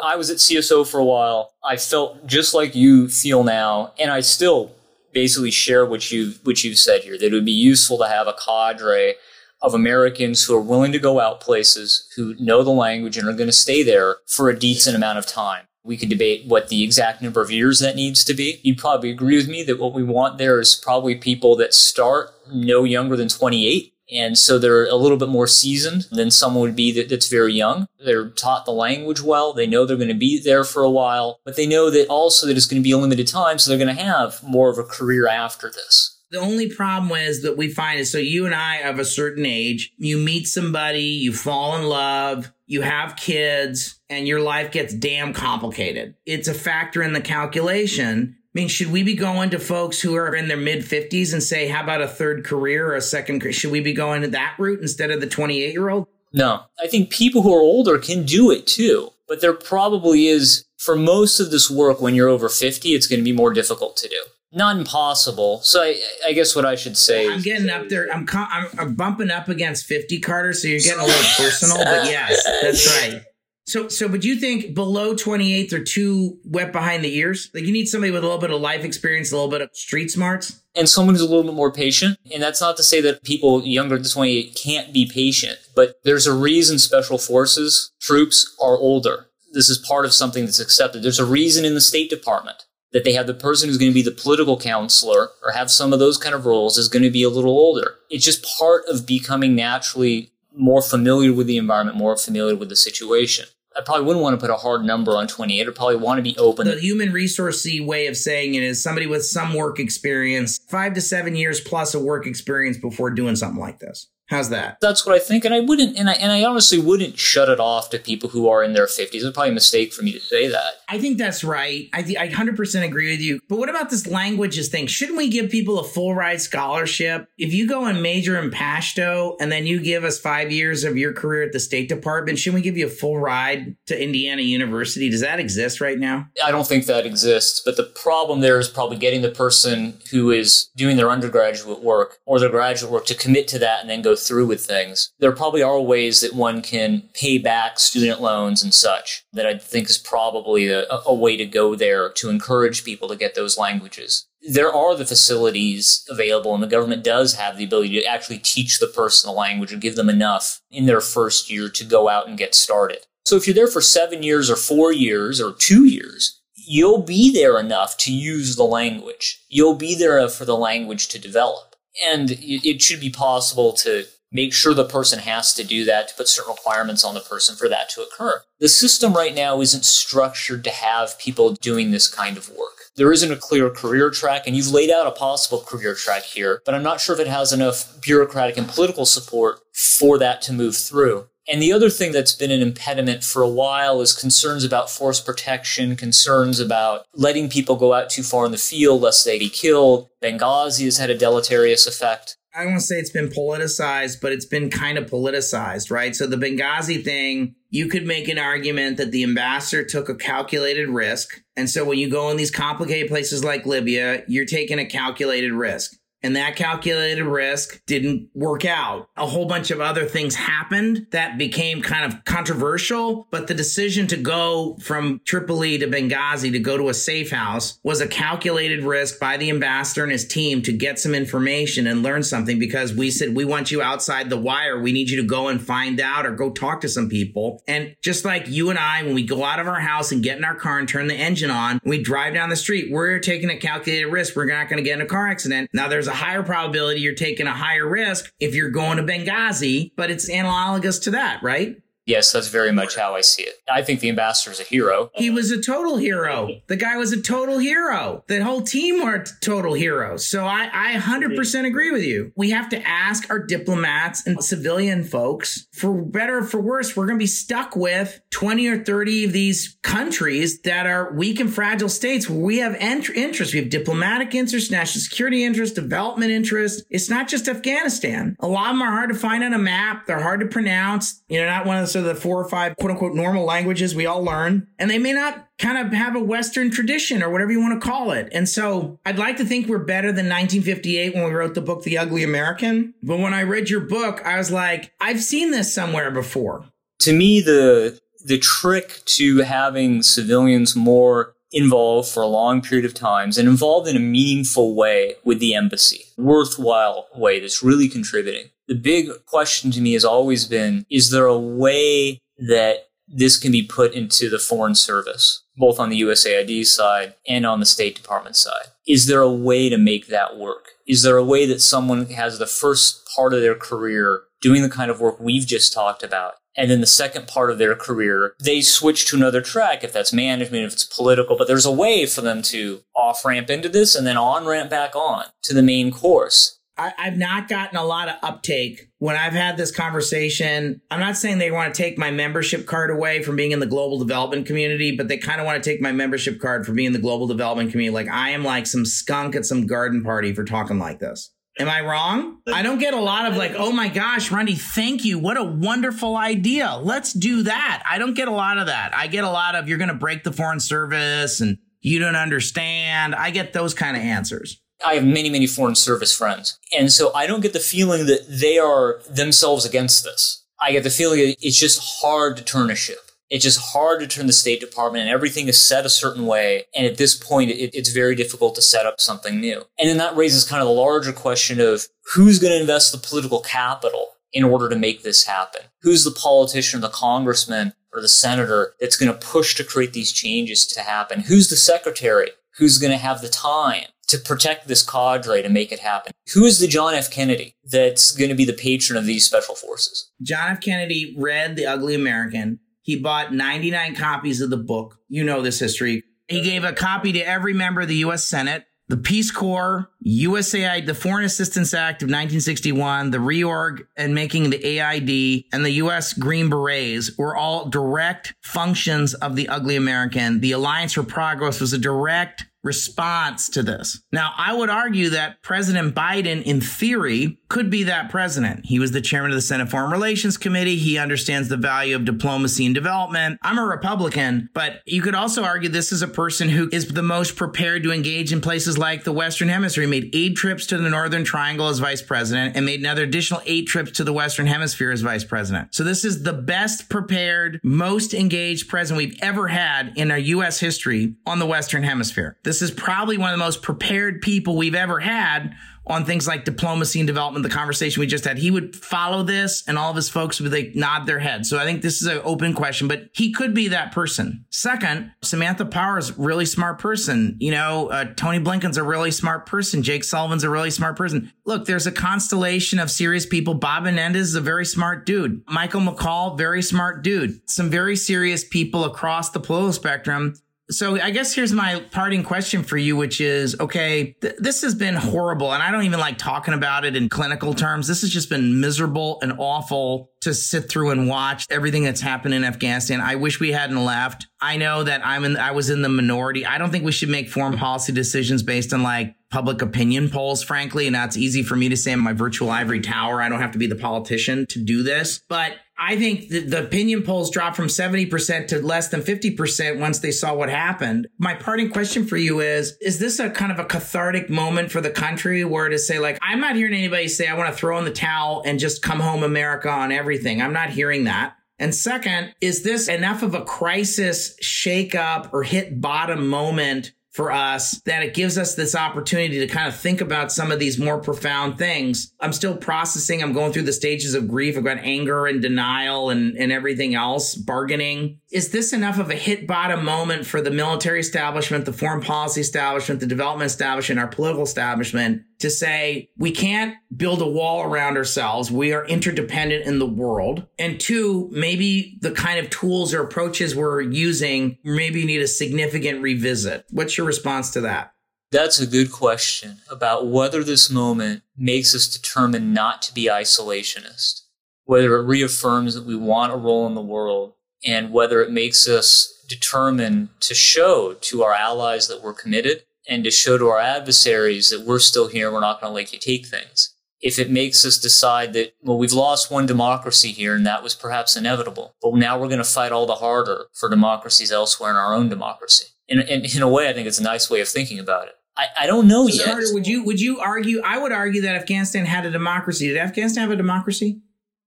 I 0.03 0.17
was 0.17 0.31
at 0.31 0.39
CSO 0.39 0.89
for 0.89 1.01
a 1.01 1.05
while. 1.05 1.53
I 1.63 1.77
felt 1.77 2.27
just 2.27 2.55
like 2.55 2.75
you 2.75 3.09
feel 3.09 3.45
now, 3.45 3.93
and 4.01 4.11
I 4.11 4.21
still 4.21 4.73
basically 5.13 5.51
share 5.51 5.85
what 5.85 6.11
you 6.11 6.33
what 6.45 6.65
you've 6.65 6.79
said 6.79 7.03
here. 7.03 7.19
That 7.19 7.27
it 7.27 7.33
would 7.33 7.45
be 7.45 7.53
useful 7.53 7.99
to 7.99 8.09
have 8.09 8.27
a 8.27 8.33
cadre 8.33 9.17
of 9.61 9.75
Americans 9.75 10.45
who 10.45 10.55
are 10.55 10.61
willing 10.61 10.93
to 10.93 10.99
go 10.99 11.21
out 11.21 11.41
places, 11.41 12.09
who 12.17 12.35
know 12.39 12.63
the 12.63 12.71
language 12.71 13.17
and 13.17 13.29
are 13.29 13.33
going 13.33 13.49
to 13.49 13.53
stay 13.53 13.83
there 13.83 14.17
for 14.27 14.49
a 14.49 14.59
decent 14.59 14.97
amount 14.97 15.19
of 15.19 15.27
time. 15.27 15.65
We 15.85 15.97
could 15.97 16.09
debate 16.09 16.47
what 16.47 16.69
the 16.69 16.85
exact 16.85 17.23
number 17.23 17.41
of 17.41 17.51
years 17.51 17.79
that 17.81 17.97
needs 17.97 18.23
to 18.25 18.35
be. 18.35 18.61
You'd 18.63 18.79
probably 18.79 19.11
agree 19.11 19.37
with 19.37 19.49
me 19.49 19.63
that 19.65 19.79
what 19.79 19.95
we 19.95 20.03
want 20.03 20.39
there 20.39 20.61
is 20.61 20.75
probably 20.75 21.15
people 21.15 21.57
that 21.57 21.73
start 21.73 22.31
no 22.53 22.85
younger 22.85 23.17
than 23.17 23.29
28 23.29 23.95
and 24.11 24.39
so 24.39 24.59
they're 24.59 24.87
a 24.87 24.95
little 24.95 25.19
bit 25.19 25.29
more 25.29 25.47
seasoned 25.47 26.07
than 26.11 26.31
someone 26.31 26.63
would 26.63 26.77
be 26.77 26.93
that, 26.93 27.09
that's 27.09 27.29
very 27.29 27.53
young. 27.53 27.87
They're 28.03 28.31
taught 28.31 28.65
the 28.65 28.73
language 28.73 29.21
well. 29.21 29.53
They 29.53 29.67
know 29.67 29.85
they're 29.85 29.97
going 29.97 30.09
to 30.09 30.15
be 30.15 30.41
there 30.41 30.65
for 30.65 30.83
a 30.83 30.91
while, 30.91 31.41
but 31.45 31.57
they 31.57 31.67
know 31.67 31.91
that 31.91 32.09
also 32.09 32.47
that 32.47 32.57
it's 32.57 32.67
going 32.67 32.81
to 32.81 32.87
be 32.87 32.93
a 32.93 32.99
limited 32.99 33.29
time. 33.29 33.59
So 33.59 33.71
they're 33.71 33.85
going 33.85 33.95
to 33.95 34.03
have 34.03 34.43
more 34.43 34.71
of 34.71 34.79
a 34.79 34.85
career 34.85 35.29
after 35.29 35.71
this. 35.71 36.18
The 36.31 36.39
only 36.39 36.69
problem 36.71 37.11
is 37.19 37.43
that 37.43 37.57
we 37.57 37.69
find 37.69 38.01
is 38.01 38.11
so 38.11 38.19
you 38.19 38.45
and 38.45 38.55
I 38.55 38.79
of 38.79 38.99
a 38.99 39.05
certain 39.05 39.47
age, 39.47 39.93
you 39.97 40.19
meet 40.19 40.47
somebody, 40.47 41.01
you 41.01 41.33
fall 41.33 41.77
in 41.77 41.85
love, 41.85 42.53
you 42.67 42.83
have 42.83 43.17
kids, 43.17 43.99
and 44.11 44.29
your 44.29 44.41
life 44.41 44.71
gets 44.71 44.93
damn 44.93 45.33
complicated. 45.33 46.15
It's 46.27 46.49
a 46.49 46.55
factor 46.55 47.03
in 47.03 47.15
the 47.15 47.21
calculation 47.21 48.37
I 48.55 48.61
mean, 48.61 48.69
should 48.69 48.91
we 48.91 49.03
be 49.03 49.15
going 49.15 49.51
to 49.51 49.59
folks 49.59 50.01
who 50.01 50.17
are 50.17 50.35
in 50.35 50.49
their 50.49 50.57
mid 50.57 50.81
50s 50.81 51.33
and 51.33 51.43
say, 51.43 51.69
how 51.69 51.83
about 51.83 52.01
a 52.01 52.09
third 52.09 52.45
career 52.45 52.89
or 52.89 52.95
a 52.95 53.01
second 53.01 53.41
career? 53.41 53.53
Should 53.53 53.71
we 53.71 53.81
be 53.81 53.93
going 53.93 54.23
to 54.23 54.29
that 54.29 54.55
route 54.59 54.81
instead 54.81 55.11
of 55.11 55.21
the 55.21 55.27
28 55.27 55.73
year 55.73 55.91
old? 55.91 56.07
No. 56.33 56.63
I 56.83 56.87
think 56.87 57.11
people 57.11 57.43
who 57.43 57.55
are 57.55 57.61
older 57.61 57.99
can 57.99 58.25
do 58.25 58.51
it 58.51 58.67
too. 58.67 59.11
But 59.29 59.43
there 59.43 59.53
probably 59.53 60.29
is, 60.29 60.65
for 60.79 60.97
most 60.97 61.41
of 61.41 61.51
this 61.51 61.71
work, 61.71 62.01
when 62.01 62.15
you're 62.15 62.29
over 62.29 62.49
50, 62.49 62.95
it's 62.95 63.07
going 63.07 63.21
to 63.21 63.25
be 63.25 63.33
more 63.33 63.53
difficult 63.53 63.99
to 63.99 64.09
do. 64.09 64.23
Not 64.53 64.79
impossible. 64.79 65.61
So 65.63 65.83
I, 65.83 66.01
I 66.27 66.33
guess 66.33 66.57
what 66.57 66.65
I 66.65 66.75
should 66.75 66.97
say. 66.97 67.31
I'm 67.31 67.43
getting 67.43 67.69
up 67.69 67.89
there. 67.89 68.09
I'm, 68.13 68.27
I'm, 68.33 68.67
I'm 68.79 68.95
bumping 68.95 69.31
up 69.31 69.49
against 69.49 69.87
50, 69.87 70.21
Carter. 70.21 70.55
So 70.55 70.69
you're 70.69 70.81
getting 70.81 71.01
a 71.01 71.05
little 71.05 71.31
personal, 71.37 71.77
but 71.77 72.05
yes, 72.07 72.43
that's 72.63 73.03
right. 73.03 73.23
So, 73.67 73.89
so, 73.89 74.09
but 74.09 74.25
you 74.25 74.37
think 74.37 74.75
below 74.75 75.15
28 75.15 75.69
they're 75.69 75.85
too 75.85 76.39
wet 76.43 76.73
behind 76.73 77.05
the 77.05 77.15
ears? 77.15 77.51
Like 77.53 77.65
you 77.65 77.73
need 77.73 77.85
somebody 77.85 78.11
with 78.11 78.23
a 78.23 78.27
little 78.27 78.41
bit 78.41 78.51
of 78.51 78.63
life 78.63 78.83
experience, 78.83 79.31
a 79.31 79.35
little 79.35 79.51
bit 79.51 79.61
of 79.61 79.69
street 79.75 80.11
smarts? 80.11 80.63
And 80.75 80.89
someone 80.89 81.15
who's 81.15 81.21
a 81.21 81.29
little 81.29 81.43
bit 81.43 81.53
more 81.53 81.71
patient. 81.71 82.17
And 82.33 82.43
that's 82.43 82.63
not 82.63 82.79
to 82.79 82.83
say 82.83 83.03
that 83.03 83.25
people 83.25 83.63
younger 83.67 83.99
than 83.99 84.11
28 84.11 84.55
can't 84.55 84.95
be 84.95 85.11
patient, 85.13 85.59
but 85.77 85.97
there's 86.05 86.27
a 86.27 86.33
reason 86.33 86.79
special 86.79 87.19
forces 87.19 87.93
troops 88.01 88.57
are 88.59 88.79
older. 88.79 89.27
This 89.53 89.69
is 89.69 89.77
part 89.77 90.07
of 90.07 90.15
something 90.15 90.47
that's 90.47 90.61
accepted. 90.61 91.03
There's 91.03 91.19
a 91.19 91.27
reason 91.27 91.67
in 91.67 91.75
the 91.75 91.83
State 91.83 92.09
Department 92.09 92.65
that 92.93 93.05
they 93.05 93.13
have 93.13 93.27
the 93.27 93.35
person 93.35 93.69
who's 93.69 93.79
going 93.79 93.91
to 93.91 93.95
be 93.95 94.03
the 94.03 94.11
political 94.11 94.59
counselor 94.59 95.31
or 95.45 95.53
have 95.53 95.71
some 95.71 95.93
of 95.93 95.99
those 95.99 96.17
kind 96.17 96.35
of 96.35 96.47
roles 96.47 96.79
is 96.79 96.89
going 96.89 97.03
to 97.03 97.11
be 97.11 97.23
a 97.23 97.29
little 97.29 97.53
older. 97.53 97.97
It's 98.11 98.25
just 98.25 98.47
part 98.59 98.85
of 98.89 99.07
becoming 99.07 99.55
naturally 99.55 100.31
more 100.55 100.83
familiar 100.83 101.33
with 101.33 101.47
the 101.47 101.59
environment, 101.59 101.97
more 101.97 102.17
familiar 102.17 102.57
with 102.57 102.69
the 102.69 102.77
situation. 102.77 103.47
I 103.77 103.83
probably 103.83 104.07
wouldn't 104.07 104.23
want 104.23 104.35
to 104.35 104.45
put 104.45 104.53
a 104.53 104.57
hard 104.57 104.85
number 104.85 105.13
on 105.13 105.29
28. 105.29 105.69
I'd 105.69 105.75
probably 105.77 105.97
want 105.97 106.19
to 106.19 106.23
be 106.23 106.37
open. 106.37 106.67
The 106.67 106.81
human 106.81 107.13
resourcey 107.13 107.85
way 107.85 108.09
of 108.09 108.17
saying 108.17 108.55
it 108.55 108.65
is 108.65 108.83
somebody 108.83 109.07
with 109.07 109.25
some 109.25 109.55
work 109.55 109.79
experience, 109.79 110.59
five 110.69 110.95
to 110.95 111.01
seven 111.01 111.37
years 111.37 111.61
plus 111.61 111.95
of 111.95 112.03
work 112.03 112.27
experience 112.27 112.77
before 112.77 113.11
doing 113.11 113.37
something 113.37 113.61
like 113.61 113.79
this. 113.79 114.09
How's 114.27 114.51
that? 114.51 114.79
That's 114.81 115.07
what 115.07 115.15
I 115.15 115.21
think, 115.21 115.45
and 115.45 115.55
I 115.55 115.61
wouldn't, 115.61 115.97
and 115.97 116.11
I 116.11 116.15
and 116.15 116.31
I 116.31 116.45
honestly 116.45 116.79
wouldn't 116.79 117.19
shut 117.19 117.49
it 117.49 117.61
off 117.61 117.89
to 117.91 117.99
people 117.99 118.29
who 118.29 118.47
are 118.49 118.63
in 118.63 118.75
their 118.75 118.87
fifties. 118.87 119.25
It's 119.25 119.35
probably 119.35 119.53
a 119.53 119.55
mistake 119.55 119.95
for 119.95 120.03
me 120.03 120.13
to 120.13 120.21
say 120.21 120.49
that. 120.49 120.75
I 120.89 120.99
think 120.99 121.19
that's 121.19 121.45
right. 121.45 121.89
I 121.93 122.03
th- 122.03 122.17
I 122.17 122.29
hundred 122.29 122.57
percent 122.57 122.85
agree 122.85 123.11
with 123.11 123.21
you. 123.21 123.41
But 123.49 123.59
what 123.59 123.69
about 123.69 123.91
this 123.91 124.07
languages 124.07 124.69
thing? 124.69 124.87
Shouldn't 124.87 125.19
we 125.19 125.29
give 125.29 125.51
people 125.51 125.79
a 125.79 125.85
full 125.85 126.15
ride 126.15 126.41
scholarship? 126.41 127.29
If 127.37 127.53
you 127.53 127.69
go 127.69 127.85
and 127.85 128.03
major 128.03 128.39
in 128.39 128.51
Pashto 128.51 129.37
and 129.41 129.53
then 129.53 129.67
you 129.67 129.81
give 129.81 130.05
us 130.05 130.19
five 130.19 130.51
years 130.51 130.85
of 130.85 130.97
your 130.97 131.13
career 131.13 131.43
at 131.43 131.53
the 131.53 131.61
State 131.61 131.89
Department, 131.89 132.39
shouldn't 132.39 132.57
we 132.57 132.63
give 132.63 132.79
you 132.79 132.87
a 132.87 132.91
full 132.91 133.19
ride 133.19 133.77
to 133.87 134.03
Indiana 134.03 134.43
University? 134.43 135.11
Does 135.11 135.21
that 135.21 135.39
exist 135.39 135.81
right 135.81 135.99
now? 135.99 136.27
I 136.43 136.51
don't 136.51 136.67
think 136.67 136.87
that 136.87 137.05
exists. 137.05 137.61
But 137.65 137.77
the 137.77 137.85
problem 137.85 138.41
there 138.41 138.59
is 138.59 138.69
probably 138.69 138.97
getting 138.97 139.21
the 139.23 139.31
person 139.31 139.99
who 140.11 140.31
is 140.31 140.71
doing 140.75 140.97
their 140.97 141.11
undergraduate 141.11 141.83
work 141.83 142.19
or 142.25 142.41
their 142.41 142.49
graduate 142.49 142.91
work 142.91 143.05
to 143.07 143.15
commit 143.15 143.47
to 143.49 143.59
that 143.59 143.81
and 143.81 143.91
then 143.91 144.01
go 144.01 144.17
through 144.17 144.47
with 144.47 144.65
things. 144.65 145.13
There 145.19 145.33
probably 145.33 145.63
are 145.63 145.81
ways 145.81 146.23
that 146.23 146.35
one 146.35 146.63
can 146.63 147.09
pay 147.13 147.37
back 147.39 147.79
student 147.79 148.23
loans 148.23 148.63
and 148.63 148.73
such 148.73 149.25
that 149.33 149.47
I 149.47 149.59
think 149.59 149.91
is 149.91 149.99
probably 149.99 150.78
a, 150.91 151.03
a 151.07 151.15
way 151.15 151.37
to 151.37 151.47
go 151.47 151.75
there 151.75 152.11
to 152.11 152.31
encourage 152.31 152.85
people 152.85 153.09
to 153.09 153.17
get 153.17 153.35
those 153.35 153.59
languages. 153.59 154.27
There 154.41 154.73
are 154.73 154.95
the 154.97 155.07
facilities 155.07 156.05
available, 156.09 156.55
and 156.55 156.63
the 156.63 156.69
government 156.69 157.03
does 157.03 157.35
have 157.35 157.57
the 157.57 157.65
ability 157.65 158.01
to 158.01 158.05
actually 158.05 158.39
teach 158.39 158.79
the 158.79 158.87
person 158.87 159.29
the 159.29 159.35
language 159.35 159.73
and 159.73 159.83
give 159.83 159.97
them 159.97 160.09
enough 160.09 160.61
in 160.71 160.87
their 160.87 161.01
first 161.01 161.51
year 161.51 161.69
to 161.69 161.85
go 161.85 162.09
out 162.09 162.29
and 162.29 162.39
get 162.39 162.55
started. 162.55 163.01
So 163.25 163.37
if 163.37 163.47
you're 163.47 163.55
there 163.55 163.67
for 163.67 163.81
seven 163.81 164.23
years 164.23 164.49
or 164.51 164.57
four 164.57 164.93
years 164.93 165.41
or 165.41 165.53
two 165.53 165.85
years, 165.85 166.41
you'll 166.55 167.03
be 167.03 167.33
there 167.33 167.59
enough 167.59 167.97
to 167.99 168.13
use 168.13 168.57
the 168.57 168.65
language. 168.65 169.45
You'll 169.49 169.75
be 169.75 169.95
there 169.95 170.29
for 170.29 170.45
the 170.45 170.57
language 170.57 171.09
to 171.09 171.19
develop. 171.19 171.77
And 172.03 172.31
it 172.41 172.81
should 172.81 173.01
be 173.01 173.11
possible 173.11 173.73
to 173.73 174.07
make 174.31 174.53
sure 174.53 174.75
the 174.75 174.85
person 174.85 175.21
has 175.21 175.55
to 175.55 175.65
do 175.65 175.85
that 175.85 176.09
to 176.09 176.15
put 176.15 176.29
certain 176.29 176.53
requirements 176.53 177.05
on 177.05 177.15
the 177.15 177.21
person 177.21 177.57
for 177.57 177.69
that 177.69 177.89
to 177.91 178.03
occur. 178.03 178.43
The 178.61 178.69
system 178.69 179.15
right 179.15 179.35
now 179.35 179.61
isn't 179.61 179.85
structured 179.85 180.65
to 180.65 180.71
have 180.71 181.19
people 181.19 181.55
doing 181.55 181.91
this 181.91 182.09
kind 182.09 182.37
of 182.37 182.49
work. 182.51 182.79
There 182.97 183.13
isn't 183.13 183.31
a 183.31 183.37
clear 183.37 183.71
career 183.71 184.11
track, 184.11 184.47
and 184.47 184.57
you've 184.57 184.73
laid 184.73 184.91
out 184.91 185.07
a 185.07 185.13
possible 185.13 185.61
career 185.61 185.95
track 185.95 186.25
here, 186.25 186.63
but 186.65 186.75
I'm 186.75 186.83
not 186.83 187.01
sure 187.01 187.15
if 187.15 187.21
it 187.21 187.29
has 187.29 187.53
enough 187.53 188.01
bureaucratic 188.03 188.57
and 188.57 188.69
political 188.69 189.07
support 189.07 189.61
for 189.73 190.19
that 190.19 190.43
to 190.43 190.53
move 190.53 190.77
through. 190.77 191.29
And 191.51 191.63
the 191.63 191.73
other 191.73 191.89
thing 191.89 192.13
that's 192.13 192.35
been 192.35 192.51
an 192.51 192.61
impediment 192.61 193.25
for 193.25 193.41
a 193.41 193.49
while 193.49 194.03
is 194.03 194.13
concerns 194.13 194.65
about 194.65 194.91
force 194.91 195.19
protection, 195.21 195.97
concerns 195.97 196.61
about 196.61 197.07
letting 197.15 197.49
people 197.49 197.77
go 197.77 197.95
out 197.95 198.11
too 198.11 198.23
far 198.23 198.45
in 198.45 198.53
the 198.53 198.59
field 198.59 199.01
lest 199.01 199.25
they 199.25 199.39
be 199.39 199.49
killed. 199.49 200.11
Benghazi 200.23 200.85
has 200.85 200.99
had 200.99 201.09
a 201.09 201.17
deleterious 201.17 201.87
effect. 201.87 202.37
I 202.55 202.63
don't 202.63 202.73
want 202.73 202.81
to 202.81 202.87
say 202.87 202.99
it's 202.99 203.11
been 203.11 203.29
politicized, 203.29 204.21
but 204.21 204.33
it's 204.33 204.47
been 204.47 204.71
kind 204.71 204.97
of 204.97 205.09
politicized, 205.09 205.91
right? 205.91 206.17
So 206.17 206.27
the 206.27 206.37
Benghazi 206.37 207.05
thing, 207.05 207.55
you 207.71 207.89
could 207.89 208.07
make 208.07 208.29
an 208.29 208.39
argument 208.39 208.97
that 208.97 209.13
the 209.13 209.23
ambassador 209.23 209.85
took 209.85 210.09
a 210.09 210.15
calculated 210.15 210.89
risk. 210.89 211.43
And 211.57 211.69
so 211.69 211.85
when 211.85 211.99
you 211.99 212.09
go 212.09 212.31
in 212.31 212.37
these 212.37 212.51
complicated 212.51 213.09
places 213.09 213.45
like 213.45 213.67
Libya, 213.67 214.25
you're 214.29 214.47
taking 214.47 214.79
a 214.79 214.87
calculated 214.87 215.53
risk 215.53 215.98
and 216.23 216.37
that 216.37 216.57
calculated 216.57 217.25
risk 217.25 217.85
didn't 217.87 218.29
work 218.35 218.65
out. 218.65 219.09
A 219.17 219.27
whole 219.27 219.47
bunch 219.47 219.71
of 219.71 219.81
other 219.81 220.05
things 220.05 220.35
happened 220.35 221.07
that 221.11 221.39
became 221.39 221.83
kind 221.83 222.05
of 222.05 222.25
controversial, 222.25 223.27
but 223.31 223.47
the 223.47 223.55
decision 223.55 224.07
to 224.09 224.17
go 224.17 224.77
from 224.83 225.21
Tripoli 225.25 225.79
to 225.79 225.87
Benghazi 225.87 226.51
to 226.53 226.59
go 226.59 226.77
to 226.77 226.89
a 226.89 226.95
safe 226.95 227.31
house 227.31 227.79
was 227.83 228.01
a 228.01 228.09
calculated 228.09 228.85
risk 228.85 229.21
by 229.21 229.37
the 229.37 229.51
ambassador 229.51 230.03
and 230.03 230.13
his 230.13 230.27
team 230.27 230.63
to 230.63 230.73
get 230.73 230.99
some 230.99 231.15
information 231.15 231.87
and 231.87 232.03
learn 232.03 232.23
something 232.23 232.59
because 232.59 232.93
we 232.95 233.11
said, 233.11 233.35
we 233.35 233.45
want 233.45 233.71
you 233.71 233.81
outside 233.81 234.31
the 234.31 234.37
wire. 234.37 234.81
We 234.81 234.93
need 234.93 235.11
you 235.11 235.21
to 235.21 235.27
go 235.27 235.49
and 235.49 235.61
find 235.61 236.01
out 236.01 236.27
or 236.27 236.33
go 236.33 236.51
talk 236.51 236.81
to 236.81 236.89
some 236.89 237.09
people. 237.09 237.63
And 237.69 237.95
just 238.03 238.25
like 238.25 238.49
you 238.49 238.71
and 238.71 238.79
I, 238.79 239.03
when 239.03 239.15
we 239.15 239.25
go 239.25 239.45
out 239.45 239.61
of 239.61 239.69
our 239.69 239.81
house 239.81 240.11
and 240.13 240.23
get 240.23 240.39
in 240.39 240.45
our 240.45 240.57
car 240.57 240.79
and 240.79 240.89
turn 240.89 241.07
the 241.07 241.15
engine 241.15 241.51
on, 241.51 241.81
we 241.85 242.03
drive 242.03 242.35
down 242.35 242.49
the 242.49 242.57
street, 242.57 242.91
we're 242.91 243.19
taking 243.19 243.51
a 243.51 243.57
calculated 243.57 244.09
risk. 244.09 244.35
We're 244.35 244.47
not 244.47 244.69
going 244.69 244.79
to 244.79 244.83
get 244.83 244.99
in 244.99 245.05
a 245.05 245.07
car 245.07 245.29
accident. 245.29 245.71
Now 245.73 245.89
there's 245.89 246.08
a 246.09 246.15
higher 246.15 246.43
probability 246.43 247.01
you're 247.01 247.15
taking 247.15 247.47
a 247.47 247.55
higher 247.55 247.89
risk 247.89 248.33
if 248.41 248.55
you're 248.55 248.71
going 248.71 248.97
to 248.97 249.05
Benghazi, 249.05 249.93
but 249.97 250.11
it's 250.11 250.29
analogous 250.29 250.99
to 251.01 251.13
that, 251.13 251.43
right? 251.43 251.77
Yes, 252.09 252.33
that's 252.33 252.49
very 252.49 252.73
much 252.73 252.97
how 252.97 253.15
I 253.15 253.21
see 253.21 253.43
it. 253.43 253.57
I 253.71 253.83
think 253.83 254.01
the 254.01 254.09
ambassador 254.09 254.51
is 254.51 254.61
a 254.61 254.65
hero. 254.65 255.11
He 255.15 255.29
was 255.29 255.51
a 255.51 255.61
total 255.61 255.99
hero. 255.99 256.49
The 256.67 256.77
guy 256.77 256.97
was 256.97 257.13
a 257.13 257.21
total 257.21 257.59
hero. 257.59 258.25
The 258.29 258.43
whole 258.43 258.63
team 258.63 259.05
were 259.05 259.27
total 259.43 259.75
heroes. 259.75 260.27
So 260.27 260.47
I, 260.47 260.71
I 260.73 260.99
100% 260.99 261.67
agree 261.67 261.91
with 261.91 262.03
you. 262.03 262.33
We 262.35 262.49
have 262.51 262.71
to 262.71 262.81
ask 262.89 263.29
our 263.29 263.39
diplomats 263.39 264.27
and 264.27 264.43
civilian 264.43 265.05
folks, 265.05 265.67
for 265.71 266.01
better 266.01 266.39
or 266.39 266.45
for 266.45 266.63
worse, 266.63 266.97
we're 266.97 267.05
going 267.07 267.19
to 267.19 267.23
be 267.23 267.27
stuck 267.27 267.77
with 267.77 268.23
20 268.31 268.67
or 268.69 268.83
30 268.83 269.27
of 269.27 269.33
these 269.33 269.77
countries 269.83 270.63
that 270.63 270.87
are 270.87 271.13
weak 271.13 271.41
and 271.41 271.53
fragile 271.53 271.91
states 271.91 272.31
where 272.31 272.41
we 272.41 272.59
have 272.59 272.75
ent- 272.79 273.11
interest. 273.11 273.53
We 273.53 273.61
have 273.61 273.69
diplomatic 273.69 274.35
interest, 274.35 274.71
national 274.71 275.03
security 275.03 275.45
interest, 275.45 275.75
development 275.75 276.31
interest. 276.31 276.85
It's 276.89 277.11
not 277.11 277.29
just 277.29 277.49
Afghanistan. 277.49 278.35
A 278.41 278.49
lot 278.49 278.71
of 278.71 278.79
them 278.79 278.83
are 278.83 278.93
hard 278.93 279.11
to 279.11 279.15
find 279.15 279.45
on 279.45 279.53
a 279.53 279.59
map. 279.59 280.07
They're 280.07 280.23
hard 280.23 280.41
to 280.41 280.47
pronounce. 280.47 281.23
You 281.29 281.41
know, 281.41 281.47
not 281.47 281.67
one 281.67 281.77
of 281.77 281.83
the 282.03 282.09
the 282.09 282.15
four 282.15 282.41
or 282.41 282.49
five 282.49 282.77
quote 282.77 282.91
unquote 282.91 283.15
normal 283.15 283.45
languages 283.45 283.95
we 283.95 284.07
all 284.07 284.23
learn. 284.23 284.67
And 284.79 284.91
they 284.91 284.99
may 284.99 285.13
not 285.13 285.47
kind 285.59 285.79
of 285.79 285.93
have 285.93 286.17
a 286.17 286.21
Western 286.21 286.71
tradition 286.71 287.23
or 287.23 287.31
whatever 287.31 287.53
you 287.53 287.61
want 287.61 287.81
to 287.81 287.87
call 287.87 288.11
it. 288.11 288.29
And 288.33 288.49
so 288.49 288.99
I'd 289.07 289.19
like 289.19 289.37
to 289.37 289.45
think 289.45 289.69
we're 289.69 289.79
better 289.79 290.09
than 290.09 290.29
1958 290.29 291.15
when 291.15 291.25
we 291.25 291.31
wrote 291.31 291.55
the 291.55 291.61
book, 291.61 291.83
The 291.83 291.99
Ugly 291.99 292.25
American. 292.25 292.95
But 293.03 293.19
when 293.19 293.35
I 293.35 293.43
read 293.43 293.71
your 293.71 293.81
book, 293.81 294.25
I 294.25 294.39
was 294.39 294.51
like, 294.51 294.93
I've 295.01 295.23
seen 295.23 295.51
this 295.51 295.73
somewhere 295.73 296.11
before. 296.11 296.65
To 297.01 297.13
me, 297.13 297.41
the 297.41 298.01
the 298.25 298.39
trick 298.39 299.01
to 299.05 299.39
having 299.39 300.03
civilians 300.03 300.75
more 300.75 301.35
involved 301.53 302.11
for 302.11 302.23
a 302.23 302.27
long 302.27 302.61
period 302.61 302.85
of 302.85 302.93
times 302.93 303.39
and 303.39 303.49
involved 303.49 303.89
in 303.89 303.97
a 303.97 304.01
meaningful 304.01 304.75
way 304.75 305.15
with 305.25 305.39
the 305.39 305.55
embassy, 305.55 306.05
worthwhile 306.19 307.07
way 307.15 307.41
that's 307.41 307.63
really 307.63 307.89
contributing 307.89 308.51
the 308.69 308.75
big 308.75 309.09
question 309.27 309.71
to 309.73 309.81
me 309.81 309.95
has 309.95 310.05
always 310.05 310.45
been 310.45 310.85
is 310.91 311.11
there 311.11 311.27
a 311.27 311.39
way 311.39 312.21
that 312.39 312.89
this 313.09 313.39
can 313.39 313.51
be 313.51 313.63
put 313.63 313.95
into 313.95 314.29
the 314.29 314.39
foreign 314.39 314.75
service, 314.75 315.43
both 315.57 315.81
on 315.81 315.89
the 315.89 316.01
USAID 316.03 316.67
side 316.67 317.15
and 317.27 317.47
on 317.47 317.59
the 317.59 317.67
State 317.67 317.97
Department 317.97 318.37
side? 318.37 318.67
Is 318.87 319.07
there 319.07 319.23
a 319.23 319.33
way 319.33 319.71
to 319.71 319.79
make 319.79 320.09
that 320.09 320.37
work? 320.37 320.73
Is 320.87 321.03
there 321.03 321.17
a 321.17 321.25
way 321.25 321.47
that 321.47 321.63
someone 321.63 322.07
has 322.07 322.39
the 322.39 322.47
first 322.47 323.09
part 323.17 323.33
of 323.33 323.41
their 323.41 323.55
career 323.55 324.23
doing 324.41 324.63
the 324.63 324.69
kind 324.69 324.91
of 324.91 325.01
work 325.01 325.19
we've 325.19 325.47
just 325.47 325.73
talked 325.73 326.03
about? 326.03 326.35
And 326.57 326.71
then 326.71 326.81
the 326.81 326.87
second 326.87 327.29
part 327.29 327.51
of 327.51 327.59
their 327.59 327.77
career, 327.77 328.35
they 328.43 328.61
switch 328.61 329.07
to 329.07 329.17
another 329.17 329.41
track, 329.41 329.85
if 329.85 329.93
that's 329.93 330.13
management, 330.13 330.65
if 330.65 330.73
it's 330.73 330.85
political, 330.85 331.37
but 331.37 331.47
there's 331.47 331.67
a 331.67 331.73
way 331.73 332.05
for 332.05 332.21
them 332.21 332.43
to 332.43 332.81
off 332.97 333.25
ramp 333.25 333.49
into 333.49 333.69
this 333.69 333.95
and 333.95 334.07
then 334.07 334.17
on 334.17 334.45
ramp 334.45 334.69
back 334.69 334.97
on 334.97 335.27
to 335.45 335.55
the 335.55 335.63
main 335.63 335.93
course. 335.93 336.58
I, 336.79 336.93
have 336.99 337.17
not 337.17 337.49
gotten 337.49 337.77
a 337.77 337.85
lot 337.85 338.09
of 338.09 338.17
uptake 338.23 338.89
when 338.99 339.17
I've 339.17 339.33
had 339.33 339.57
this 339.57 339.71
conversation. 339.71 340.81
I'm 340.91 341.01
not 341.01 341.17
saying 341.17 341.39
they 341.39 341.51
want 341.51 341.75
to 341.75 341.83
take 341.83 341.99
my 341.99 342.11
membership 342.11 342.67
card 342.67 342.91
away 342.91 343.23
from 343.23 343.37
being 343.37 343.53
in 343.53 343.61
the 343.61 343.67
global 343.67 343.99
development 343.99 344.47
community, 344.47 344.97
but 344.97 345.09
they 345.09 345.19
kind 345.19 345.41
of 345.41 345.47
want 345.47 345.63
to 345.63 345.71
take 345.71 345.81
my 345.81 345.93
membership 345.93 346.41
card 346.41 346.65
for 346.65 346.73
being 346.73 346.87
in 346.87 346.93
the 346.93 346.99
global 346.99 347.27
development 347.27 347.71
community. 347.71 347.95
Like 347.95 348.09
I 348.09 348.31
am 348.31 348.45
like 348.45 348.67
some 348.67 348.87
skunk 348.87 349.35
at 349.35 349.45
some 349.45 349.67
garden 349.67 350.05
party 350.05 350.33
for 350.33 350.45
talking 350.45 350.79
like 350.79 351.01
this. 351.01 351.33
Am 351.59 351.69
I 351.69 351.81
wrong? 351.81 352.39
I 352.47 352.63
don't 352.63 352.79
get 352.79 352.95
a 352.95 353.01
lot 353.01 353.27
of 353.27 353.37
like, 353.37 353.55
oh 353.57 353.73
my 353.73 353.89
gosh, 353.89 354.31
Runde, 354.31 354.57
thank 354.57 355.05
you. 355.05 355.19
What 355.19 355.37
a 355.37 355.43
wonderful 355.43 356.17
idea. 356.17 356.79
Let's 356.81 357.13
do 357.13 357.43
that. 357.43 357.83
I 357.89 357.99
don't 357.99 358.15
get 358.15 358.29
a 358.29 358.33
lot 358.33 358.59
of 358.59 358.67
that. 358.67 358.95
I 358.95 359.09
get 359.09 359.25
a 359.25 359.31
lot 359.31 359.57
of 359.57 359.69
you're 359.69 359.79
going 359.79 359.89
to 359.89 359.95
break 359.95 360.23
the 360.23 360.33
foreign 360.33 360.61
service 360.61 361.41
and 361.41 361.59
you 361.81 361.99
don't 361.99 362.15
understand. 362.15 363.15
I 363.15 363.31
get 363.31 363.53
those 363.53 363.75
kind 363.75 363.97
of 363.97 364.03
answers. 364.05 364.61
I 364.87 364.95
have 364.95 365.05
many, 365.05 365.31
many 365.31 365.47
foreign 365.47 365.75
service 365.75 366.17
friends. 366.17 366.59
And 366.77 366.93
so 366.93 367.13
I 367.15 367.27
don't 367.27 367.41
get 367.41 367.53
the 367.53 367.61
feeling 367.61 368.07
that 368.07 368.27
they 368.29 368.59
are 368.59 369.01
themselves 369.09 369.65
against 369.65 370.05
this. 370.05 370.45
I 370.61 370.73
get 370.73 370.85
the 370.85 370.91
feeling 370.91 371.35
it's 371.41 371.59
just 371.59 372.01
hard 372.01 372.37
to 372.37 372.45
turn 372.45 372.71
a 372.71 372.75
ship. 372.75 373.11
It's 373.31 373.45
just 373.45 373.61
hard 373.61 374.01
to 374.01 374.07
turn 374.07 374.27
the 374.27 374.33
State 374.33 374.61
Department 374.61 375.03
and 375.03 375.11
everything 375.11 375.49
is 375.49 375.63
set 375.63 375.85
a 375.85 375.91
certain 375.91 376.25
way. 376.25 376.65
And 376.75 376.87
at 376.87 376.97
this 376.97 377.15
point, 377.15 377.51
it, 377.51 377.75
it's 377.75 377.91
very 377.91 378.15
difficult 378.15 378.55
to 378.55 378.63
set 378.63 378.87
up 378.87 379.01
something 379.01 379.39
new. 379.39 379.65
And 379.79 379.89
then 379.89 379.99
that 379.99 380.17
raises 380.17 380.49
kind 380.49 380.63
of 380.63 380.69
the 380.69 380.75
larger 380.75 381.13
question 381.13 381.61
of 381.61 381.87
who's 382.15 382.39
going 382.39 382.53
to 382.53 382.61
invest 382.61 382.91
the 382.91 382.99
political 382.99 383.41
capital 383.41 384.13
in 384.33 384.45
order 384.45 384.69
to 384.69 384.77
make 384.77 385.03
this 385.03 385.25
happen? 385.25 385.63
Who's 385.83 386.05
the 386.05 386.11
politician, 386.11 386.81
the 386.81 386.89
congressman, 386.89 387.73
or 387.93 388.01
the 388.01 388.09
senator 388.09 388.75
that's 388.81 388.97
going 388.97 389.13
to 389.13 389.27
push 389.27 389.55
to 389.57 389.65
create 389.65 389.93
these 389.93 390.13
changes 390.13 390.67
to 390.69 390.81
happen? 390.81 391.21
Who's 391.21 391.49
the 391.49 391.57
secretary? 391.57 392.31
Who's 392.59 392.79
going 392.79 392.93
to 392.93 392.99
have 392.99 393.21
the 393.21 393.29
time 393.29 393.87
to 394.09 394.19
protect 394.19 394.69
this 394.69 394.83
cadre 394.83 395.43
to 395.43 395.49
make 395.49 395.73
it 395.73 395.81
happen? 395.81 396.13
Who 396.35 396.45
is 396.45 396.59
the 396.59 396.67
John 396.67 396.95
F. 396.95 397.11
Kennedy 397.11 397.55
that's 397.65 398.13
going 398.13 398.31
to 398.31 398.37
be 398.37 398.45
the 398.45 398.53
patron 398.53 398.99
of 398.99 399.07
these 399.07 399.25
special 399.25 399.55
forces? 399.55 400.11
John 400.23 400.51
F. 400.51 400.61
Kennedy 400.61 401.15
read 401.17 401.57
The 401.57 401.67
Ugly 401.67 401.95
American. 401.95 402.61
He 402.83 402.97
bought 402.97 403.35
99 403.35 403.95
copies 403.95 404.41
of 404.41 404.51
the 404.51 404.57
book. 404.57 404.99
You 405.09 405.25
know 405.25 405.43
this 405.43 405.61
history. 405.61 406.05
He 406.29 406.43
gave 406.43 406.65
a 406.65 406.73
copy 406.73 407.13
to 407.13 407.21
every 407.21 407.55
member 407.55 407.83
of 407.83 407.89
the 407.89 407.97
U.S. 407.97 408.25
Senate 408.25 408.65
the 408.89 408.97
Peace 408.97 409.31
Corps, 409.31 409.91
USAID, 410.07 410.87
the 410.87 410.95
Foreign 410.95 411.27
Assistance 411.27 411.75
Act 411.75 412.03
of 412.03 412.07
1961, 412.07 413.11
the 413.11 413.19
reorg 413.19 413.87
and 413.99 414.15
making 414.15 414.49
the 414.49 414.65
AID, 414.65 415.45
and 415.53 415.63
the 415.63 415.73
U.S. 415.73 416.15
Green 416.15 416.49
Berets 416.49 417.17
were 417.19 417.37
all 417.37 417.69
direct 417.69 418.35
functions 418.43 419.13
of 419.13 419.37
the 419.37 419.49
ugly 419.49 419.77
American. 419.77 420.41
The 420.41 420.53
Alliance 420.53 420.95
for 420.95 421.03
Progress 421.03 421.61
was 421.61 421.75
a 421.75 421.79
direct 421.79 422.47
response 422.63 423.49
to 423.51 423.63
this. 423.63 424.03
Now, 424.13 424.33
I 424.37 424.55
would 424.55 424.71
argue 424.71 425.11
that 425.11 425.43
President 425.43 425.95
Biden, 425.95 426.43
in 426.43 426.61
theory, 426.61 427.39
could 427.49 427.71
be 427.71 427.85
that 427.85 428.11
president. 428.11 428.67
He 428.67 428.79
was 428.79 428.93
the 428.93 429.01
chairman 429.01 429.31
of 429.31 429.37
the 429.37 429.43
Senate 429.43 429.71
Foreign 429.71 429.91
Relations 429.91 430.37
Committee. 430.37 430.77
He 430.77 430.99
understands 430.99 431.49
the 431.49 431.57
value 431.57 431.97
of 431.97 432.05
diplomacy 432.05 432.67
and 432.67 432.75
development. 432.75 433.39
I'm 433.43 433.59
a 433.59 433.65
Republican, 433.65 434.51
but 434.55 434.81
you 434.87 435.03
could 435.03 435.15
also 435.15 435.45
argue 435.45 435.69
this 435.69 435.93
is 435.93 436.03
a 436.03 436.09
person 436.09 436.49
who 436.49 436.69
is 436.73 436.89
the 436.89 437.03
most 437.03 437.37
prepared 437.37 437.83
to 437.85 437.93
engage 437.93 438.33
in 438.33 438.41
places 438.41 438.77
like 438.77 439.05
the 439.05 439.13
Western 439.13 439.49
Hemisphere. 439.49 439.85
He 439.85 439.91
made 439.91 440.11
eight 440.13 440.37
trips 440.37 440.67
to 440.67 440.79
the 440.79 440.91
Northern 440.91 441.25
Triangle 441.25 441.69
as 441.69 441.79
vice 441.79 442.03
president 442.03 442.57
and 442.57 442.67
made 442.67 442.81
another 442.81 443.05
additional 443.05 443.41
eight 443.47 443.67
trips 443.67 443.93
to 443.93 444.05
the 444.05 444.13
Western 444.13 444.47
Hemisphere 444.47 444.91
as 444.91 445.01
vice 445.01 445.25
president. 445.25 445.75
So 445.75 445.85
this 445.85 446.05
is 446.05 446.23
the 446.23 446.33
best 446.33 446.89
prepared, 446.89 447.61
most 447.63 448.15
engaged 448.15 448.69
president 448.69 448.99
we've 448.99 449.19
ever 449.23 449.49
had 449.49 449.93
in 449.97 450.11
our 450.11 450.19
U.S. 450.19 450.61
history 450.61 451.15
on 451.27 451.39
the 451.39 451.47
Western 451.47 451.83
Hemisphere. 451.83 452.37
This 452.49 452.63
is 452.63 452.71
probably 452.71 453.19
one 453.19 453.29
of 453.29 453.39
the 453.39 453.45
most 453.45 453.61
prepared 453.61 454.23
people 454.23 454.57
we've 454.57 454.75
ever 454.75 454.99
had 454.99 455.55
on 455.87 456.07
things 456.07 456.27
like 456.27 456.47
diplomacy 456.47 456.99
and 456.99 457.07
development, 457.07 457.43
the 457.43 457.51
conversation 457.51 458.01
we 458.01 458.07
just 458.07 458.25
had, 458.25 458.39
he 458.39 458.51
would 458.51 458.75
follow 458.75 459.23
this 459.23 459.63
and 459.69 459.77
all 459.77 459.91
of 459.91 459.97
his 459.97 460.09
folks 460.09 460.41
would 460.41 460.51
like 460.51 460.75
nod 460.75 461.05
their 461.05 461.19
head. 461.19 461.45
So 461.45 461.59
I 461.59 461.65
think 461.65 461.83
this 461.83 462.01
is 462.01 462.09
an 462.09 462.23
open 462.25 462.55
question, 462.55 462.89
but 462.89 463.11
he 463.13 463.33
could 463.33 463.53
be 463.53 463.69
that 463.69 463.93
person. 463.93 464.47
Second, 464.49 465.13
Samantha 465.23 465.67
Power 465.67 465.99
is 465.99 466.17
really 466.17 466.47
smart 466.47 466.79
person. 466.79 467.37
You 467.39 467.51
know, 467.51 467.89
uh, 467.89 468.15
Tony 468.17 468.39
Blinken's 468.39 468.79
a 468.79 468.83
really 468.83 469.11
smart 469.11 469.45
person. 469.45 469.83
Jake 469.83 470.05
Sullivan's 470.05 470.43
a 470.43 470.49
really 470.49 470.71
smart 470.71 470.97
person. 470.97 471.31
Look, 471.45 471.67
there's 471.67 471.87
a 471.87 471.93
constellation 471.93 472.79
of 472.79 472.91
serious 472.91 473.27
people. 473.27 473.53
Bob 473.53 473.85
Menendez 473.85 474.29
is 474.29 474.35
a 474.37 474.41
very 474.41 474.65
smart 474.65 475.05
dude. 475.05 475.43
Michael 475.47 475.83
McCaul, 475.83 476.39
very 476.39 476.63
smart 476.63 477.03
dude. 477.03 477.41
Some 477.51 477.69
very 477.69 477.95
serious 477.95 478.43
people 478.43 478.85
across 478.85 479.29
the 479.31 479.41
political 479.41 479.75
spectrum 479.75 480.33
so 480.71 481.01
I 481.01 481.11
guess 481.11 481.35
here's 481.35 481.53
my 481.53 481.83
parting 481.93 482.23
question 482.23 482.63
for 482.63 482.77
you, 482.77 482.95
which 482.97 483.21
is, 483.21 483.59
okay, 483.59 484.17
th- 484.21 484.35
this 484.39 484.61
has 484.63 484.75
been 484.75 484.95
horrible. 484.95 485.53
And 485.53 485.63
I 485.63 485.71
don't 485.71 485.85
even 485.85 485.99
like 485.99 486.19
talking 486.19 486.53
about 486.53 486.85
it 486.85 486.95
in 486.95 487.09
clinical 487.09 487.55
terms. 487.55 487.89
This 487.89 488.03
has 488.03 488.11
just 488.11 488.29
been 488.29 488.61
miserable 488.61 489.19
and 489.23 489.33
awful 489.39 490.11
to 490.21 490.35
sit 490.35 490.69
through 490.69 490.91
and 490.91 491.09
watch 491.09 491.47
everything 491.49 491.85
that's 491.85 492.03
happened 492.03 492.35
in 492.35 492.45
Afghanistan. 492.45 493.01
I 493.01 493.15
wish 493.15 493.41
we 493.41 493.53
hadn't 493.53 493.83
left. 493.83 494.27
I 494.41 494.57
know 494.59 494.83
that 494.85 495.07
I'm 495.07 495.25
in, 495.25 495.37
I 495.39 495.53
was 495.53 495.71
in 495.71 495.81
the 495.81 495.89
minority. 495.89 496.45
I 496.45 496.59
don't 496.59 496.71
think 496.71 496.85
we 496.85 496.93
should 496.93 497.09
make 497.09 497.31
foreign 497.31 497.57
policy 497.57 497.93
decisions 497.93 498.43
based 498.43 498.75
on 498.75 498.83
like 498.83 499.15
public 499.31 499.63
opinion 499.63 500.11
polls, 500.11 500.43
frankly. 500.43 500.87
And 500.87 500.95
that's 500.95 501.17
easy 501.17 501.43
for 501.43 501.57
me 501.57 501.69
to 501.71 501.77
say 501.77 501.93
in 501.93 502.01
my 502.01 502.13
virtual 502.13 502.51
ivory 502.51 502.81
tower. 502.81 503.23
I 503.23 503.29
don't 503.29 503.41
have 503.41 503.53
to 503.53 503.59
be 503.59 503.67
the 503.67 503.77
politician 503.77 504.47
to 504.49 504.59
do 504.59 504.83
this, 504.83 505.23
but 505.29 505.53
I 505.79 505.97
think 505.97 506.29
the, 506.29 506.41
the 506.41 506.65
opinion 506.65 507.03
polls 507.03 507.31
dropped 507.31 507.57
from 507.57 507.69
70% 507.69 508.49
to 508.49 508.61
less 508.61 508.89
than 508.89 509.03
50% 509.03 509.79
once 509.79 510.01
they 510.01 510.11
saw 510.11 510.35
what 510.35 510.49
happened. 510.49 511.07
My 511.19 511.35
parting 511.35 511.71
question 511.71 512.05
for 512.05 512.17
you 512.17 512.41
is, 512.41 512.77
is 512.81 512.99
this 512.99 513.21
a 513.21 513.31
kind 513.31 513.53
of 513.53 513.61
a 513.61 513.65
cathartic 513.65 514.29
moment 514.29 514.73
for 514.73 514.81
the 514.81 514.91
country 514.91 515.45
where 515.45 515.69
to 515.69 515.79
say 515.79 516.01
like, 516.01 516.19
I'm 516.21 516.41
not 516.41 516.57
hearing 516.57 516.75
anybody 516.75 517.07
say, 517.07 517.29
I 517.29 517.35
want 517.35 517.53
to 517.53 517.57
throw 517.57 517.79
in 517.79 517.85
the 517.85 517.93
towel 517.93 518.43
and 518.45 518.59
just 518.59 518.83
come 518.83 518.99
home 518.99 519.23
America 519.23 519.71
on 519.71 519.93
everything. 519.93 520.43
I'm 520.43 520.53
not 520.53 520.71
hearing 520.71 521.05
that. 521.05 521.37
And 521.61 521.75
second, 521.75 522.35
is 522.41 522.63
this 522.63 522.89
enough 522.89 523.23
of 523.23 523.35
a 523.35 523.45
crisis 523.45 524.37
shake 524.41 524.95
up 524.95 525.33
or 525.33 525.43
hit 525.43 525.81
bottom 525.81 526.29
moment 526.29 526.93
for 527.19 527.33
us 527.33 527.81
that 527.81 528.05
it 528.05 528.15
gives 528.15 528.39
us 528.39 528.55
this 528.55 528.77
opportunity 528.77 529.41
to 529.41 529.49
kind 529.49 529.67
of 529.67 529.75
think 529.75 530.01
about 530.01 530.31
some 530.31 530.53
of 530.53 530.61
these 530.61 530.79
more 530.79 531.01
profound 531.01 531.59
things. 531.59 532.15
I'm 532.21 532.33
still 532.33 532.57
processing. 532.57 533.25
I'm 533.25 533.33
going 533.33 533.53
through 533.53 533.63
the 533.63 533.73
stages 533.73 534.15
of 534.15 534.29
grief. 534.29 534.57
I've 534.57 534.63
got 534.63 534.79
anger 534.79 535.27
and 535.27 535.43
denial 535.43 536.11
and, 536.11 536.37
and 536.39 536.53
everything 536.53 536.95
else, 536.95 537.35
bargaining. 537.35 538.21
Is 538.31 538.53
this 538.53 538.73
enough 538.73 539.01
of 539.01 539.11
a 539.11 539.17
hit 539.17 539.49
bottom 539.49 539.85
moment 539.85 540.27
for 540.27 540.41
the 540.41 540.53
military 540.53 541.01
establishment, 541.01 541.65
the 541.65 541.73
foreign 541.73 542.03
policy 542.03 542.41
establishment, 542.41 543.01
the 543.01 543.07
development 543.07 543.51
establishment, 543.51 543.99
our 543.99 544.07
political 544.07 544.45
establishment 544.45 545.23
to 545.39 545.51
say 545.51 546.11
we 546.17 546.31
can't 546.31 546.77
build 546.97 547.23
a 547.23 547.27
wall 547.27 547.63
around 547.63 547.97
ourselves. 547.97 548.51
We 548.51 548.73
are 548.73 548.87
interdependent 548.87 549.67
in 549.67 549.79
the 549.79 549.87
world. 549.87 550.47
And 550.59 550.81
two, 550.81 551.29
maybe 551.33 551.99
the 552.01 552.11
kind 552.11 552.39
of 552.39 552.51
tools 552.51 552.93
or 552.93 553.03
approaches 553.03 553.55
we're 553.55 553.81
using 553.81 554.59
maybe 554.65 555.05
need 555.05 555.23
a 555.23 555.29
significant 555.29 556.03
revisit. 556.03 556.65
What's 556.71 556.99
your 556.99 557.07
response 557.07 557.51
to 557.53 557.61
that? 557.63 557.93
That's 558.31 558.61
a 558.61 558.67
good 558.67 558.93
question 558.93 559.59
about 559.71 560.09
whether 560.09 560.45
this 560.45 560.69
moment 560.69 561.23
makes 561.37 561.75
us 561.75 561.87
determined 561.87 562.53
not 562.53 562.83
to 562.83 562.95
be 562.95 563.07
isolationist, 563.07 564.23
whether 564.65 564.97
it 564.97 565.07
reaffirms 565.07 565.75
that 565.75 565.87
we 565.87 565.97
want 565.97 566.33
a 566.33 566.37
role 566.37 566.67
in 566.67 566.75
the 566.75 566.83
world, 566.83 567.33
and 567.65 567.91
whether 567.91 568.21
it 568.23 568.31
makes 568.31 568.69
us 568.69 569.25
determined 569.29 570.09
to 570.21 570.35
show 570.35 570.95
to 571.01 571.23
our 571.23 571.33
allies 571.33 571.89
that 571.89 572.03
we're 572.03 572.13
committed 572.13 572.65
and 572.89 573.05
to 573.05 573.11
show 573.11 573.39
to 573.39 573.49
our 573.49 573.61
adversaries 573.61 574.51
that 574.51 574.63
we're 574.63 574.79
still 574.79 575.09
here, 575.09 575.31
we're 575.31 575.41
not 575.41 575.61
going 575.61 575.71
to 575.71 575.75
let 575.75 575.93
you 575.93 575.99
take 575.99 576.27
things. 576.27 576.75
If 577.01 577.19
it 577.19 577.31
makes 577.31 577.65
us 577.65 577.79
decide 577.79 578.33
that, 578.33 578.55
well, 578.61 578.79
we've 578.79 578.93
lost 578.93 579.31
one 579.31 579.47
democracy 579.47 580.11
here 580.11 580.35
and 580.35 580.45
that 580.47 580.65
was 580.65 580.75
perhaps 580.75 581.15
inevitable, 581.15 581.77
but 581.81 581.95
now 581.95 582.19
we're 582.19 582.27
going 582.27 582.39
to 582.39 582.45
fight 582.45 582.73
all 582.73 582.87
the 582.87 582.97
harder 582.97 583.45
for 583.53 583.69
democracies 583.69 584.33
elsewhere 584.33 584.71
in 584.71 584.77
our 584.77 584.95
own 584.95 585.09
democracy. 585.09 585.67
In, 585.87 586.01
in, 586.01 586.25
in 586.25 586.43
a 586.43 586.49
way, 586.49 586.69
I 586.69 586.73
think 586.73 586.89
it's 586.89 586.99
a 586.99 587.05
nice 587.05 587.31
way 587.31 587.41
of 587.41 587.49
thinking 587.49 587.79
about 587.79 588.09
it. 588.09 588.15
I, 588.37 588.47
I 588.61 588.67
don't 588.67 588.89
know 588.89 589.07
so 589.09 589.25
yet. 589.25 589.39
Would 589.53 589.67
you 589.67 589.85
would 589.85 590.01
you 590.01 590.21
argue? 590.21 590.61
I 590.65 590.79
would 590.79 590.93
argue 590.93 591.23
that 591.23 591.35
Afghanistan 591.35 591.85
had 591.87 592.07
a 592.07 592.11
democracy. 592.11 592.69
Did 592.69 592.77
Afghanistan 592.77 593.23
have 593.23 593.33
a 593.33 593.37
democracy? 593.37 594.01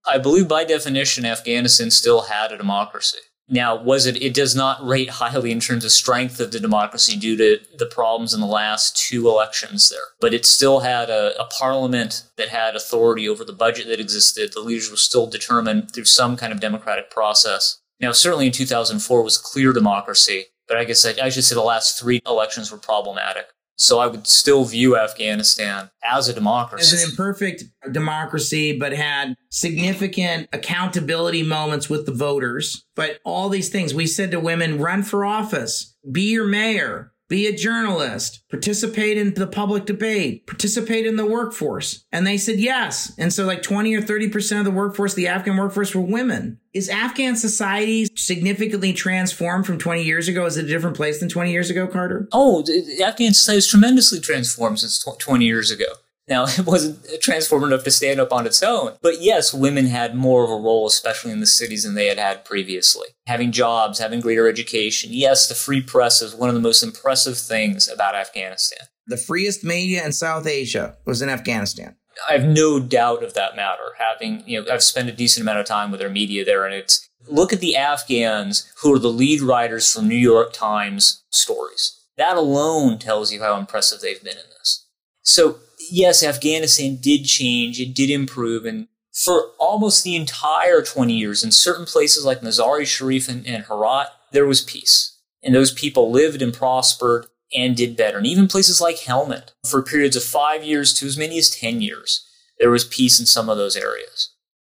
I 0.05 0.17
believe 0.17 0.47
by 0.47 0.63
definition, 0.63 1.25
Afghanistan 1.25 1.91
still 1.91 2.21
had 2.21 2.51
a 2.51 2.57
democracy. 2.57 3.19
Now, 3.53 3.75
was 3.75 4.05
it? 4.05 4.21
It 4.21 4.33
does 4.33 4.55
not 4.55 4.81
rate 4.81 5.09
highly 5.09 5.51
in 5.51 5.59
terms 5.59 5.83
of 5.83 5.91
strength 5.91 6.39
of 6.39 6.53
the 6.53 6.59
democracy 6.59 7.17
due 7.17 7.35
to 7.35 7.59
the 7.77 7.85
problems 7.85 8.33
in 8.33 8.39
the 8.39 8.47
last 8.47 8.95
two 8.95 9.27
elections 9.27 9.89
there. 9.89 9.99
But 10.21 10.33
it 10.33 10.45
still 10.45 10.79
had 10.79 11.09
a, 11.09 11.37
a 11.37 11.45
parliament 11.45 12.23
that 12.37 12.47
had 12.47 12.77
authority 12.77 13.27
over 13.27 13.43
the 13.43 13.51
budget 13.51 13.87
that 13.87 13.99
existed. 13.99 14.53
The 14.53 14.61
leaders 14.61 14.89
were 14.89 14.95
still 14.95 15.27
determined 15.27 15.91
through 15.91 16.05
some 16.05 16.37
kind 16.37 16.53
of 16.53 16.61
democratic 16.61 17.11
process. 17.11 17.81
Now, 17.99 18.13
certainly 18.13 18.47
in 18.47 18.53
2004 18.53 19.21
was 19.21 19.37
clear 19.37 19.73
democracy, 19.73 20.45
but 20.65 20.77
I 20.77 20.85
guess 20.85 21.05
I, 21.05 21.13
I 21.21 21.27
should 21.27 21.43
say 21.43 21.53
the 21.53 21.61
last 21.61 21.99
three 21.99 22.21
elections 22.25 22.71
were 22.71 22.77
problematic. 22.77 23.47
So 23.81 23.97
I 23.97 24.05
would 24.05 24.27
still 24.27 24.63
view 24.63 24.95
Afghanistan 24.95 25.89
as 26.03 26.29
a 26.29 26.33
democracy. 26.33 26.95
As 26.95 27.03
an 27.03 27.09
imperfect 27.09 27.63
democracy, 27.91 28.77
but 28.77 28.93
had 28.93 29.33
significant 29.49 30.47
accountability 30.53 31.41
moments 31.41 31.89
with 31.89 32.05
the 32.05 32.13
voters. 32.13 32.85
But 32.95 33.19
all 33.25 33.49
these 33.49 33.69
things 33.69 33.91
we 33.91 34.05
said 34.05 34.29
to 34.31 34.39
women 34.39 34.77
run 34.77 35.01
for 35.01 35.25
office, 35.25 35.97
be 36.11 36.31
your 36.31 36.45
mayor, 36.45 37.11
be 37.31 37.47
a 37.47 37.55
journalist, 37.55 38.43
participate 38.49 39.17
in 39.17 39.33
the 39.33 39.47
public 39.47 39.85
debate, 39.85 40.45
participate 40.45 41.05
in 41.05 41.15
the 41.15 41.25
workforce. 41.25 42.03
And 42.11 42.27
they 42.27 42.37
said 42.37 42.59
yes. 42.59 43.13
And 43.17 43.31
so 43.31 43.45
like 43.45 43.63
20 43.63 43.95
or 43.95 44.01
30% 44.01 44.59
of 44.59 44.65
the 44.65 44.71
workforce, 44.71 45.13
the 45.13 45.29
Afghan 45.29 45.55
workforce 45.55 45.95
were 45.95 46.01
women. 46.01 46.59
Is 46.73 46.89
Afghan 46.89 47.37
society 47.37 48.07
significantly 48.17 48.91
transformed 48.91 49.65
from 49.65 49.79
20 49.79 50.03
years 50.03 50.27
ago? 50.27 50.45
Is 50.45 50.57
it 50.57 50.65
a 50.65 50.67
different 50.67 50.97
place 50.97 51.21
than 51.21 51.29
20 51.29 51.51
years 51.53 51.69
ago, 51.69 51.87
Carter? 51.87 52.27
Oh, 52.33 52.65
Afghan 53.01 53.33
society 53.33 53.59
is 53.59 53.67
tremendously 53.67 54.19
transformed 54.19 54.79
since 54.79 54.99
20 54.99 55.45
years 55.45 55.71
ago. 55.71 55.85
Now, 56.31 56.45
it 56.47 56.65
wasn't 56.65 57.05
transformed 57.21 57.65
enough 57.65 57.83
to 57.83 57.91
stand 57.91 58.21
up 58.21 58.31
on 58.31 58.47
its 58.47 58.63
own. 58.63 58.93
But 59.01 59.21
yes, 59.21 59.53
women 59.53 59.87
had 59.87 60.15
more 60.15 60.45
of 60.45 60.49
a 60.49 60.55
role, 60.55 60.87
especially 60.87 61.31
in 61.31 61.41
the 61.41 61.45
cities, 61.45 61.83
than 61.83 61.95
they 61.95 62.07
had 62.07 62.17
had 62.17 62.45
previously. 62.45 63.09
Having 63.27 63.51
jobs, 63.51 63.99
having 63.99 64.21
greater 64.21 64.47
education. 64.47 65.09
Yes, 65.11 65.49
the 65.49 65.55
free 65.55 65.81
press 65.81 66.21
is 66.21 66.33
one 66.33 66.47
of 66.47 66.55
the 66.55 66.61
most 66.61 66.83
impressive 66.83 67.37
things 67.37 67.89
about 67.89 68.15
Afghanistan. 68.15 68.87
The 69.07 69.17
freest 69.17 69.65
media 69.65 70.05
in 70.05 70.13
South 70.13 70.47
Asia 70.47 70.95
was 71.05 71.21
in 71.21 71.27
Afghanistan. 71.27 71.97
I 72.29 72.33
have 72.33 72.45
no 72.45 72.79
doubt 72.79 73.23
of 73.23 73.33
that 73.33 73.57
matter. 73.57 73.91
Having, 73.97 74.43
you 74.47 74.61
know, 74.61 74.71
I've 74.71 74.83
spent 74.83 75.09
a 75.09 75.13
decent 75.13 75.43
amount 75.43 75.59
of 75.59 75.65
time 75.65 75.91
with 75.91 75.99
their 75.99 76.09
media 76.09 76.45
there, 76.45 76.65
and 76.65 76.73
it's 76.73 77.09
Look 77.27 77.53
at 77.53 77.59
the 77.59 77.75
Afghans 77.75 78.71
who 78.81 78.93
are 78.93 78.99
the 78.99 79.11
lead 79.11 79.41
writers 79.41 79.91
from 79.91 80.07
New 80.07 80.15
York 80.15 80.53
Times 80.53 81.23
stories. 81.29 81.99
That 82.17 82.37
alone 82.37 82.99
tells 82.99 83.31
you 83.31 83.41
how 83.41 83.57
impressive 83.57 84.01
they've 84.01 84.23
been 84.23 84.37
in 84.37 84.49
this. 84.57 84.87
So, 85.23 85.59
yes, 85.91 86.23
Afghanistan 86.23 86.97
did 86.97 87.25
change, 87.25 87.79
it 87.79 87.93
did 87.93 88.09
improve, 88.09 88.65
and 88.65 88.87
for 89.13 89.51
almost 89.59 90.03
the 90.03 90.15
entire 90.15 90.81
20 90.81 91.13
years, 91.13 91.43
in 91.43 91.51
certain 91.51 91.85
places 91.85 92.25
like 92.25 92.41
Mazar-e 92.41 92.85
Sharif 92.85 93.27
and, 93.27 93.45
and 93.45 93.65
Herat, 93.65 94.07
there 94.31 94.45
was 94.45 94.61
peace. 94.61 95.17
And 95.43 95.53
those 95.53 95.73
people 95.73 96.11
lived 96.11 96.41
and 96.41 96.53
prospered 96.53 97.25
and 97.53 97.75
did 97.75 97.97
better. 97.97 98.17
And 98.17 98.27
even 98.27 98.47
places 98.47 98.79
like 98.79 98.97
Helmand, 98.97 99.51
for 99.69 99.81
periods 99.81 100.15
of 100.15 100.23
five 100.23 100.63
years 100.63 100.93
to 100.93 101.05
as 101.05 101.17
many 101.17 101.37
as 101.37 101.49
10 101.49 101.81
years, 101.81 102.25
there 102.57 102.71
was 102.71 102.85
peace 102.85 103.19
in 103.19 103.25
some 103.25 103.49
of 103.49 103.57
those 103.57 103.75
areas. 103.75 104.29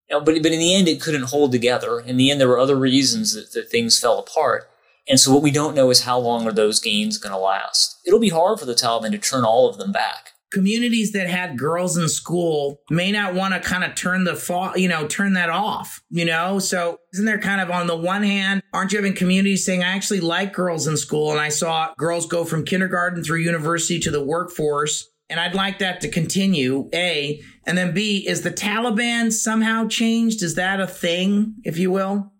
You 0.09 0.17
know, 0.17 0.25
but, 0.25 0.43
but 0.43 0.53
in 0.53 0.61
the 0.61 0.75
end, 0.75 0.87
it 0.87 1.01
couldn't 1.01 1.31
hold 1.31 1.51
together. 1.51 1.99
In 1.99 2.17
the 2.17 2.31
end, 2.31 2.41
there 2.41 2.49
were 2.49 2.59
other 2.59 2.77
reasons 2.77 3.35
that, 3.35 3.53
that 3.53 3.71
things 3.71 3.99
fell 3.99 4.19
apart. 4.19 4.71
And 5.09 5.19
so 5.19 5.33
what 5.33 5.43
we 5.43 5.51
don't 5.51 5.75
know 5.75 5.91
is 5.91 6.03
how 6.03 6.19
long 6.19 6.47
are 6.47 6.53
those 6.53 6.81
gains 6.81 7.19
going 7.19 7.33
to 7.33 7.39
last. 7.39 7.99
It'll 8.07 8.21
be 8.21 8.29
hard 8.29 8.61
for 8.61 8.67
the 8.67 8.75
Taliban 8.75 9.11
to 9.11 9.19
turn 9.19 9.45
all 9.45 9.69
of 9.69 9.79
them 9.79 9.91
back 9.91 10.33
communities 10.50 11.12
that 11.12 11.28
had 11.28 11.59
girls 11.59 11.97
in 11.97 12.09
school 12.09 12.81
may 12.90 13.12
not 13.12 13.35
want 13.35 13.55
to 13.55 13.61
kind 13.61 13.85
of 13.85 13.95
turn 13.95 14.25
the 14.25 14.35
fall, 14.35 14.76
you 14.76 14.88
know, 14.88 15.07
turn 15.07 15.35
that 15.35 15.50
off, 15.50 16.02
you 16.11 16.25
know? 16.25 16.59
So 16.59 16.99
isn't 17.12 17.26
there 17.26 17.40
kind 17.40 17.61
of 17.61 17.71
on 17.71 17.87
the 17.87 17.97
one 17.97 18.23
hand, 18.23 18.62
aren't 18.73 18.93
you 18.93 18.99
having 18.99 19.14
communities 19.14 19.64
saying, 19.64 19.83
I 19.83 19.93
actually 19.93 20.21
like 20.21 20.52
girls 20.52 20.87
in 20.87 20.97
school 20.97 21.33
and 21.33 21.40
I 21.40 21.49
saw 21.49 21.93
girls 21.97 22.26
go 22.26 22.45
from 22.45 22.64
kindergarten 22.64 23.23
through 23.23 23.40
university 23.40 24.00
to 24.00 24.11
the 24.11 24.25
workforce. 24.25 25.09
And 25.31 25.38
I'd 25.38 25.55
like 25.55 25.81
that 25.81 26.00
to 26.00 26.09
continue, 26.09 26.88
A. 26.95 27.43
And 27.67 27.76
then 27.76 27.93
B, 27.93 28.26
is 28.26 28.43
the 28.43 28.50
Taliban 28.50 29.31
somehow 29.31 29.87
changed? 29.87 30.43
Is 30.43 30.55
that 30.55 30.81
a 30.81 30.87
thing, 30.87 31.57
if 31.64 31.76
you 31.76 31.90
will? 31.90 32.33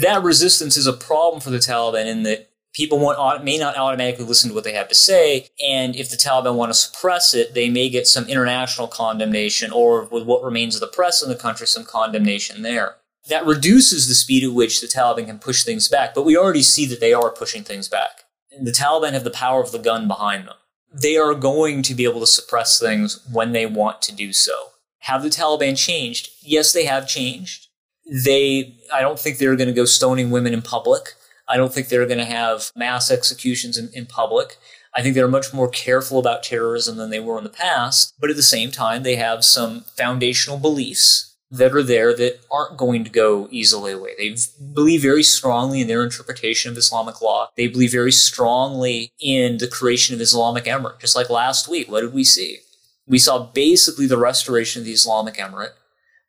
That 0.00 0.22
resistance 0.22 0.76
is 0.76 0.86
a 0.86 0.92
problem 0.92 1.40
for 1.40 1.50
the 1.50 1.58
Taliban 1.58 2.06
in 2.06 2.22
that 2.22 2.51
people 2.72 2.98
want, 2.98 3.44
may 3.44 3.58
not 3.58 3.76
automatically 3.76 4.24
listen 4.24 4.50
to 4.50 4.54
what 4.54 4.64
they 4.64 4.72
have 4.72 4.88
to 4.88 4.94
say. 4.94 5.48
And 5.66 5.94
if 5.94 6.10
the 6.10 6.16
Taliban 6.16 6.54
want 6.54 6.70
to 6.70 6.78
suppress 6.78 7.34
it, 7.34 7.54
they 7.54 7.68
may 7.68 7.88
get 7.88 8.06
some 8.06 8.28
international 8.28 8.88
condemnation 8.88 9.70
or 9.72 10.04
with 10.04 10.24
what 10.24 10.42
remains 10.42 10.74
of 10.74 10.80
the 10.80 10.86
press 10.86 11.22
in 11.22 11.28
the 11.28 11.36
country, 11.36 11.66
some 11.66 11.84
condemnation 11.84 12.62
there. 12.62 12.96
That 13.28 13.46
reduces 13.46 14.08
the 14.08 14.14
speed 14.14 14.42
at 14.42 14.52
which 14.52 14.80
the 14.80 14.88
Taliban 14.88 15.26
can 15.26 15.38
push 15.38 15.62
things 15.62 15.88
back. 15.88 16.14
But 16.14 16.24
we 16.24 16.36
already 16.36 16.62
see 16.62 16.86
that 16.86 17.00
they 17.00 17.12
are 17.12 17.30
pushing 17.30 17.62
things 17.62 17.88
back. 17.88 18.24
And 18.50 18.66
the 18.66 18.72
Taliban 18.72 19.12
have 19.12 19.24
the 19.24 19.30
power 19.30 19.62
of 19.62 19.70
the 19.70 19.78
gun 19.78 20.08
behind 20.08 20.46
them. 20.48 20.56
They 20.92 21.16
are 21.16 21.34
going 21.34 21.82
to 21.82 21.94
be 21.94 22.04
able 22.04 22.20
to 22.20 22.26
suppress 22.26 22.78
things 22.78 23.26
when 23.32 23.52
they 23.52 23.64
want 23.64 24.02
to 24.02 24.14
do 24.14 24.32
so. 24.32 24.70
Have 25.00 25.22
the 25.22 25.30
Taliban 25.30 25.76
changed? 25.76 26.30
Yes, 26.42 26.72
they 26.72 26.84
have 26.84 27.08
changed. 27.08 27.68
They, 28.10 28.76
I 28.92 29.00
don't 29.00 29.18
think 29.18 29.38
they're 29.38 29.56
going 29.56 29.68
to 29.68 29.74
go 29.74 29.84
stoning 29.84 30.30
women 30.30 30.52
in 30.52 30.62
public. 30.62 31.14
I 31.52 31.58
don't 31.58 31.72
think 31.72 31.88
they're 31.88 32.06
going 32.06 32.16
to 32.16 32.24
have 32.24 32.72
mass 32.74 33.10
executions 33.10 33.76
in, 33.76 33.90
in 33.92 34.06
public. 34.06 34.56
I 34.94 35.02
think 35.02 35.14
they're 35.14 35.28
much 35.28 35.52
more 35.52 35.68
careful 35.68 36.18
about 36.18 36.42
terrorism 36.42 36.96
than 36.96 37.10
they 37.10 37.20
were 37.20 37.36
in 37.36 37.44
the 37.44 37.50
past. 37.50 38.14
But 38.18 38.30
at 38.30 38.36
the 38.36 38.42
same 38.42 38.70
time, 38.70 39.02
they 39.02 39.16
have 39.16 39.44
some 39.44 39.82
foundational 39.82 40.58
beliefs 40.58 41.36
that 41.50 41.74
are 41.74 41.82
there 41.82 42.16
that 42.16 42.40
aren't 42.50 42.78
going 42.78 43.04
to 43.04 43.10
go 43.10 43.48
easily 43.50 43.92
away. 43.92 44.12
They 44.16 44.34
believe 44.72 45.02
very 45.02 45.22
strongly 45.22 45.82
in 45.82 45.88
their 45.88 46.02
interpretation 46.02 46.72
of 46.72 46.78
Islamic 46.78 47.20
law. 47.20 47.50
They 47.54 47.66
believe 47.66 47.92
very 47.92 48.12
strongly 48.12 49.12
in 49.20 49.58
the 49.58 49.68
creation 49.68 50.14
of 50.14 50.22
Islamic 50.22 50.64
Emirate. 50.64 51.00
Just 51.00 51.14
like 51.14 51.28
last 51.28 51.68
week, 51.68 51.90
what 51.90 52.00
did 52.00 52.14
we 52.14 52.24
see? 52.24 52.60
We 53.06 53.18
saw 53.18 53.50
basically 53.52 54.06
the 54.06 54.16
restoration 54.16 54.80
of 54.80 54.86
the 54.86 54.92
Islamic 54.92 55.34
Emirate 55.34 55.74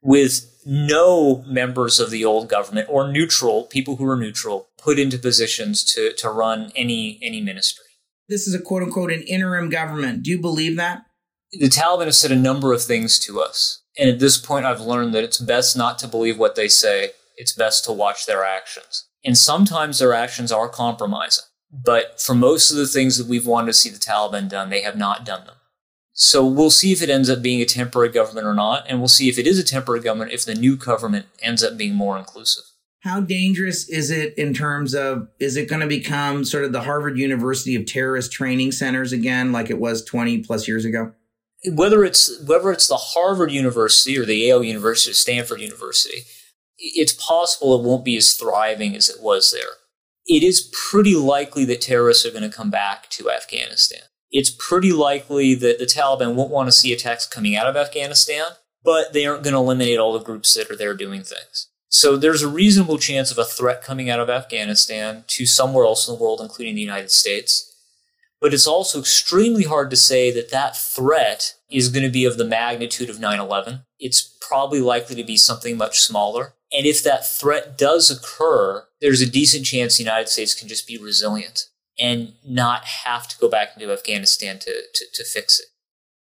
with 0.01 0.52
no 0.65 1.43
members 1.47 1.99
of 1.99 2.09
the 2.09 2.25
old 2.25 2.49
government 2.49 2.87
or 2.89 3.11
neutral 3.11 3.63
people 3.63 3.95
who 3.97 4.07
are 4.07 4.17
neutral 4.17 4.69
put 4.77 4.99
into 4.99 5.17
positions 5.17 5.83
to, 5.93 6.13
to 6.13 6.29
run 6.29 6.71
any 6.75 7.19
any 7.21 7.41
ministry. 7.41 7.85
This 8.29 8.47
is 8.47 8.53
a 8.53 8.61
quote 8.61 8.83
unquote 8.83 9.11
an 9.11 9.21
interim 9.23 9.69
government. 9.69 10.23
Do 10.23 10.31
you 10.31 10.39
believe 10.39 10.75
that? 10.77 11.05
The 11.51 11.69
Taliban 11.69 12.05
have 12.05 12.15
said 12.15 12.31
a 12.31 12.35
number 12.35 12.73
of 12.73 12.81
things 12.81 13.19
to 13.19 13.39
us. 13.39 13.83
And 13.97 14.09
at 14.09 14.19
this 14.19 14.37
point, 14.37 14.65
I've 14.65 14.81
learned 14.81 15.13
that 15.13 15.23
it's 15.23 15.37
best 15.37 15.77
not 15.77 15.99
to 15.99 16.07
believe 16.07 16.39
what 16.39 16.55
they 16.55 16.67
say. 16.67 17.11
It's 17.37 17.53
best 17.53 17.85
to 17.85 17.91
watch 17.91 18.25
their 18.25 18.43
actions. 18.43 19.07
And 19.23 19.37
sometimes 19.37 19.99
their 19.99 20.13
actions 20.13 20.51
are 20.51 20.67
compromising. 20.67 21.45
But 21.71 22.19
for 22.19 22.35
most 22.35 22.71
of 22.71 22.77
the 22.77 22.87
things 22.87 23.17
that 23.17 23.27
we've 23.27 23.47
wanted 23.47 23.67
to 23.67 23.73
see 23.73 23.89
the 23.89 23.97
Taliban 23.97 24.49
done, 24.49 24.69
they 24.69 24.81
have 24.81 24.97
not 24.97 25.25
done 25.25 25.45
them. 25.45 25.55
So 26.13 26.45
we'll 26.45 26.69
see 26.69 26.91
if 26.91 27.01
it 27.01 27.09
ends 27.09 27.29
up 27.29 27.41
being 27.41 27.61
a 27.61 27.65
temporary 27.65 28.09
government 28.09 28.45
or 28.45 28.53
not, 28.53 28.85
and 28.87 28.99
we'll 28.99 29.07
see 29.07 29.29
if 29.29 29.39
it 29.39 29.47
is 29.47 29.57
a 29.57 29.63
temporary 29.63 30.01
government 30.01 30.31
if 30.31 30.45
the 30.45 30.53
new 30.53 30.77
government 30.77 31.25
ends 31.41 31.63
up 31.63 31.75
being 31.75 31.95
more 31.95 32.17
inclusive. 32.17 32.63
How 32.99 33.19
dangerous 33.19 33.89
is 33.89 34.11
it 34.11 34.37
in 34.37 34.53
terms 34.53 34.93
of 34.93 35.27
is 35.39 35.57
it 35.57 35.67
going 35.67 35.81
to 35.81 35.87
become 35.87 36.45
sort 36.45 36.63
of 36.63 36.71
the 36.71 36.83
Harvard 36.83 37.17
University 37.17 37.75
of 37.75 37.85
terrorist 37.85 38.31
training 38.31 38.71
centers 38.71 39.11
again, 39.11 39.51
like 39.51 39.69
it 39.69 39.79
was 39.79 40.05
20 40.05 40.43
plus 40.43 40.67
years 40.67 40.85
ago? 40.85 41.11
Whether 41.71 42.05
it's 42.05 42.41
whether 42.45 42.71
it's 42.71 42.87
the 42.87 42.95
Harvard 42.95 43.51
University 43.51 44.17
or 44.17 44.25
the 44.25 44.35
Yale 44.35 44.63
University 44.63 45.11
or 45.11 45.15
Stanford 45.15 45.61
University, 45.61 46.23
it's 46.77 47.13
possible 47.13 47.77
it 47.77 47.85
won't 47.85 48.05
be 48.05 48.15
as 48.17 48.35
thriving 48.35 48.95
as 48.95 49.09
it 49.09 49.21
was 49.21 49.51
there. 49.51 49.77
It 50.25 50.43
is 50.43 50.71
pretty 50.71 51.15
likely 51.15 51.65
that 51.65 51.81
terrorists 51.81 52.25
are 52.25 52.31
going 52.31 52.49
to 52.49 52.55
come 52.55 52.69
back 52.69 53.09
to 53.11 53.31
Afghanistan 53.31 54.03
it's 54.33 54.49
pretty 54.49 54.91
likely 54.91 55.53
that 55.53 55.77
the 55.77 55.85
Taliban 55.85 56.33
won't 56.33 56.49
want 56.49 56.67
to 56.67 56.71
see 56.71 56.91
attacks 56.91 57.27
coming 57.27 57.55
out 57.55 57.67
of 57.67 57.77
Afghanistan, 57.77 58.45
but 58.83 59.13
they 59.13 59.27
aren't 59.27 59.43
going 59.43 59.53
to 59.53 59.59
eliminate 59.59 59.99
all 59.99 60.11
the 60.11 60.25
groups 60.25 60.55
that 60.55 60.71
are 60.71 60.75
there 60.75 60.95
doing 60.95 61.21
things. 61.21 61.69
So 61.87 62.17
there's 62.17 62.41
a 62.41 62.47
reasonable 62.47 62.97
chance 62.97 63.31
of 63.31 63.37
a 63.37 63.45
threat 63.45 63.83
coming 63.83 64.09
out 64.09 64.19
of 64.19 64.31
Afghanistan 64.31 65.23
to 65.27 65.45
somewhere 65.45 65.85
else 65.85 66.07
in 66.07 66.15
the 66.15 66.19
world, 66.19 66.41
including 66.41 66.73
the 66.73 66.81
United 66.81 67.11
States. 67.11 67.69
But 68.41 68.55
it's 68.55 68.65
also 68.65 68.99
extremely 68.99 69.65
hard 69.65 69.91
to 69.91 69.95
say 69.95 70.31
that 70.31 70.49
that 70.49 70.75
threat 70.75 71.53
is 71.69 71.89
going 71.89 72.03
to 72.03 72.11
be 72.11 72.25
of 72.25 72.37
the 72.37 72.43
magnitude 72.43 73.11
of 73.11 73.19
9 73.19 73.39
11. 73.39 73.81
It's 73.99 74.35
probably 74.41 74.81
likely 74.81 75.15
to 75.15 75.23
be 75.23 75.37
something 75.37 75.77
much 75.77 76.01
smaller. 76.01 76.55
And 76.73 76.87
if 76.87 77.03
that 77.03 77.27
threat 77.27 77.77
does 77.77 78.09
occur, 78.09 78.85
there's 78.99 79.21
a 79.21 79.29
decent 79.29 79.67
chance 79.67 79.97
the 79.97 80.03
United 80.03 80.27
States 80.27 80.55
can 80.55 80.67
just 80.67 80.87
be 80.87 80.97
resilient 80.97 81.67
and 81.99 82.33
not 82.45 82.85
have 82.85 83.27
to 83.27 83.37
go 83.37 83.49
back 83.49 83.69
into 83.75 83.91
Afghanistan 83.91 84.59
to, 84.59 84.73
to, 84.93 85.05
to 85.13 85.23
fix 85.23 85.59
it. 85.59 85.67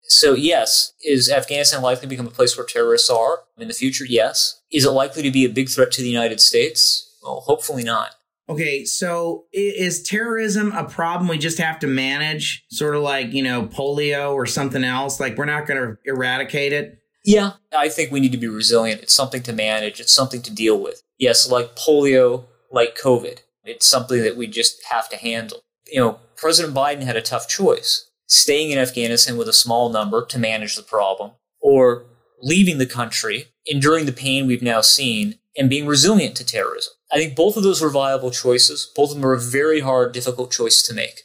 So, 0.04 0.34
yes, 0.34 0.94
is 1.06 1.30
Afghanistan 1.30 1.84
likely 1.84 2.02
to 2.02 2.08
become 2.08 2.26
a 2.28 2.32
place 2.32 2.58
where 2.58 2.66
terrorists 2.66 3.10
are 3.12 3.44
in 3.58 3.68
the 3.68 3.76
future? 3.76 4.06
Yes. 4.06 4.60
Is 4.72 4.86
it 4.86 4.90
likely 4.90 5.22
to 5.22 5.32
be 5.32 5.46
a 5.46 5.50
big 5.50 5.70
threat 5.70 5.92
to 5.92 6.02
the 6.02 6.10
United 6.10 6.40
States? 6.40 7.16
Well, 7.22 7.42
hopefully 7.42 7.84
not. 7.84 8.16
Okay, 8.50 8.84
so 8.84 9.46
is 9.54 10.02
terrorism 10.02 10.72
a 10.72 10.84
problem 10.84 11.28
we 11.28 11.38
just 11.38 11.60
have 11.60 11.78
to 11.80 11.88
manage? 11.88 12.66
Sort 12.72 12.96
of 12.96 13.04
like, 13.04 13.32
you 13.32 13.44
know, 13.44 13.68
polio 13.68 14.34
or 14.34 14.48
something 14.48 14.84
else? 14.84 15.20
Like, 15.20 15.38
we're 15.38 15.46
not 15.46 15.68
going 15.68 15.80
to 15.80 15.98
eradicate 16.04 16.74
it? 16.74 16.98
Yeah, 17.24 17.52
I 17.78 17.90
think 17.90 18.12
we 18.12 18.20
need 18.20 18.32
to 18.32 18.40
be 18.40 18.48
resilient. 18.48 19.04
It's 19.04 19.14
something 19.14 19.44
to 19.44 19.54
manage, 19.54 20.00
it's 20.00 20.14
something 20.14 20.42
to 20.42 20.52
deal 20.52 20.80
with. 20.80 21.04
Yes, 21.20 21.52
like 21.52 21.76
polio, 21.76 22.46
like 22.72 22.98
COVID. 22.98 23.40
It's 23.64 23.88
something 23.88 24.22
that 24.24 24.38
we 24.38 24.48
just 24.48 24.84
have 24.90 25.10
to 25.10 25.18
handle. 25.18 25.62
You 25.88 26.00
know, 26.00 26.20
President 26.36 26.76
Biden 26.76 27.04
had 27.04 27.18
a 27.18 27.22
tough 27.22 27.48
choice 27.48 28.10
staying 28.28 28.72
in 28.72 28.78
Afghanistan 28.78 29.38
with 29.38 29.50
a 29.50 29.54
small 29.54 29.90
number 29.90 30.26
to 30.26 30.40
manage 30.40 30.76
the 30.76 30.84
problem, 30.84 31.32
or 31.62 32.06
leaving 32.42 32.78
the 32.78 32.86
country, 32.86 33.48
enduring 33.66 34.06
the 34.06 34.12
pain 34.12 34.46
we've 34.46 34.62
now 34.62 34.82
seen, 34.82 35.40
and 35.58 35.70
being 35.70 35.88
resilient 35.88 36.36
to 36.38 36.46
terrorism. 36.46 36.94
I 37.12 37.18
think 37.18 37.36
both 37.36 37.58
of 37.58 37.64
those 37.64 37.82
were 37.82 37.90
viable 37.90 38.32
choices. 38.32 38.92
Both 38.96 39.10
of 39.10 39.16
them 39.16 39.26
are 39.26 39.34
a 39.34 39.40
very 39.40 39.80
hard, 39.80 40.14
difficult 40.14 40.52
choice 40.52 40.82
to 40.84 40.94
make. 40.94 41.24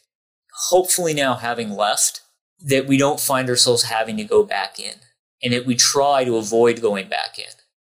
Hopefully, 0.71 1.13
now 1.13 1.35
having 1.35 1.71
left, 1.71 2.23
that 2.59 2.87
we 2.87 2.97
don't 2.97 3.21
find 3.21 3.51
ourselves 3.51 3.85
having 3.85 4.17
to 4.17 4.25
go 4.25 4.43
back 4.43 4.81
in, 4.81 4.95
and 5.43 5.53
that 5.53 5.67
we 5.67 5.75
try 5.75 6.25
to 6.25 6.37
avoid 6.37 6.81
going 6.81 7.09
back 7.09 7.39
in 7.39 7.53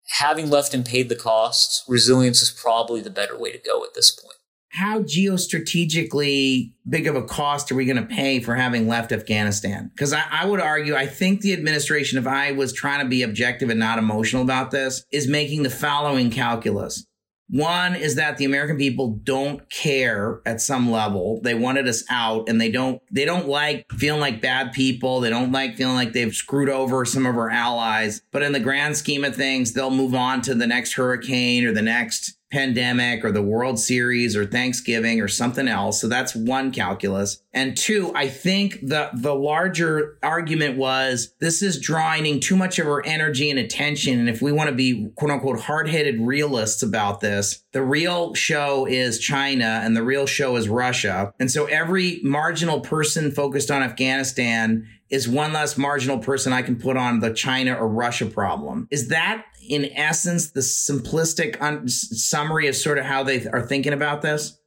having 0.09 0.49
left 0.49 0.73
and 0.73 0.85
paid 0.85 1.09
the 1.09 1.15
costs, 1.15 1.83
resilience 1.87 2.41
is 2.41 2.51
probably 2.51 3.01
the 3.01 3.09
better 3.09 3.37
way 3.37 3.51
to 3.51 3.59
go 3.59 3.83
at 3.83 3.93
this 3.93 4.11
point. 4.11 4.35
How 4.71 5.01
geostrategically 5.01 6.73
big 6.87 7.07
of 7.07 7.15
a 7.15 7.23
cost 7.23 7.71
are 7.71 7.75
we 7.75 7.85
going 7.85 7.97
to 7.97 8.15
pay 8.15 8.39
for 8.39 8.55
having 8.55 8.87
left 8.87 9.11
Afghanistan? 9.11 9.89
Because 9.93 10.13
I, 10.13 10.23
I, 10.29 10.45
would 10.45 10.59
argue, 10.59 10.95
I 10.95 11.07
think 11.07 11.41
the 11.41 11.53
administration, 11.53 12.19
if 12.19 12.27
I 12.27 12.51
was 12.51 12.71
trying 12.71 13.03
to 13.03 13.09
be 13.09 13.23
objective 13.23 13.71
and 13.71 13.79
not 13.79 13.97
emotional 13.97 14.43
about 14.43 14.69
this, 14.69 15.03
is 15.11 15.27
making 15.27 15.63
the 15.63 15.71
following 15.71 16.29
calculus. 16.29 17.05
One 17.49 17.95
is 17.95 18.15
that 18.15 18.37
the 18.37 18.45
American 18.45 18.77
people 18.77 19.19
don't 19.23 19.67
care 19.71 20.41
at 20.45 20.61
some 20.61 20.91
level. 20.91 21.41
They 21.41 21.55
wanted 21.55 21.87
us 21.87 22.03
out 22.09 22.47
and 22.47 22.61
they 22.61 22.69
don't, 22.69 23.01
they 23.11 23.25
don't 23.25 23.47
like 23.47 23.85
feeling 23.91 24.21
like 24.21 24.41
bad 24.41 24.71
people. 24.71 25.19
They 25.19 25.31
don't 25.31 25.51
like 25.51 25.75
feeling 25.75 25.95
like 25.95 26.13
they've 26.13 26.33
screwed 26.33 26.69
over 26.69 27.05
some 27.05 27.25
of 27.25 27.35
our 27.37 27.49
allies. 27.49 28.21
But 28.31 28.43
in 28.43 28.51
the 28.51 28.59
grand 28.59 28.97
scheme 28.97 29.23
of 29.23 29.35
things, 29.35 29.73
they'll 29.73 29.89
move 29.89 30.13
on 30.13 30.41
to 30.43 30.53
the 30.53 30.67
next 30.67 30.93
hurricane 30.93 31.65
or 31.65 31.71
the 31.71 31.81
next 31.81 32.38
pandemic 32.51 33.23
or 33.23 33.31
the 33.31 33.41
World 33.41 33.79
Series 33.79 34.35
or 34.35 34.45
Thanksgiving 34.45 35.21
or 35.21 35.27
something 35.27 35.67
else. 35.67 36.01
So 36.01 36.07
that's 36.07 36.35
one 36.35 36.71
calculus. 36.71 37.41
And 37.53 37.75
two, 37.77 38.11
I 38.15 38.27
think 38.27 38.79
the 38.81 39.09
the 39.13 39.33
larger 39.33 40.17
argument 40.23 40.77
was 40.77 41.33
this 41.39 41.61
is 41.61 41.79
drawing 41.79 42.39
too 42.39 42.55
much 42.55 42.79
of 42.79 42.87
our 42.87 43.05
energy 43.05 43.49
and 43.49 43.59
attention. 43.59 44.19
And 44.19 44.29
if 44.29 44.41
we 44.41 44.51
want 44.51 44.69
to 44.69 44.75
be 44.75 45.11
quote 45.15 45.31
unquote 45.31 45.59
hard-headed 45.59 46.19
realists 46.21 46.83
about 46.83 47.21
this, 47.21 47.63
the 47.71 47.81
real 47.81 48.33
show 48.33 48.85
is 48.85 49.19
China 49.19 49.81
and 49.83 49.95
the 49.95 50.03
real 50.03 50.25
show 50.25 50.55
is 50.55 50.69
Russia. 50.69 51.33
And 51.39 51.49
so 51.51 51.65
every 51.65 52.19
marginal 52.23 52.81
person 52.81 53.31
focused 53.31 53.71
on 53.71 53.83
Afghanistan 53.83 54.87
is 55.09 55.27
one 55.27 55.53
less 55.53 55.77
marginal 55.77 56.19
person 56.19 56.53
I 56.53 56.61
can 56.61 56.75
put 56.75 56.97
on 56.97 57.19
the 57.19 57.33
China 57.33 57.73
or 57.73 57.87
Russia 57.87 58.27
problem. 58.27 58.87
Is 58.91 59.07
that 59.07 59.43
in 59.69 59.91
essence 59.95 60.51
the 60.51 60.61
simplistic 60.61 61.61
un- 61.61 61.87
summary 61.87 62.67
of 62.67 62.75
sort 62.75 62.97
of 62.97 63.05
how 63.05 63.23
they 63.23 63.47
are 63.47 63.61
thinking 63.61 63.93
about 63.93 64.21
this? 64.21 64.57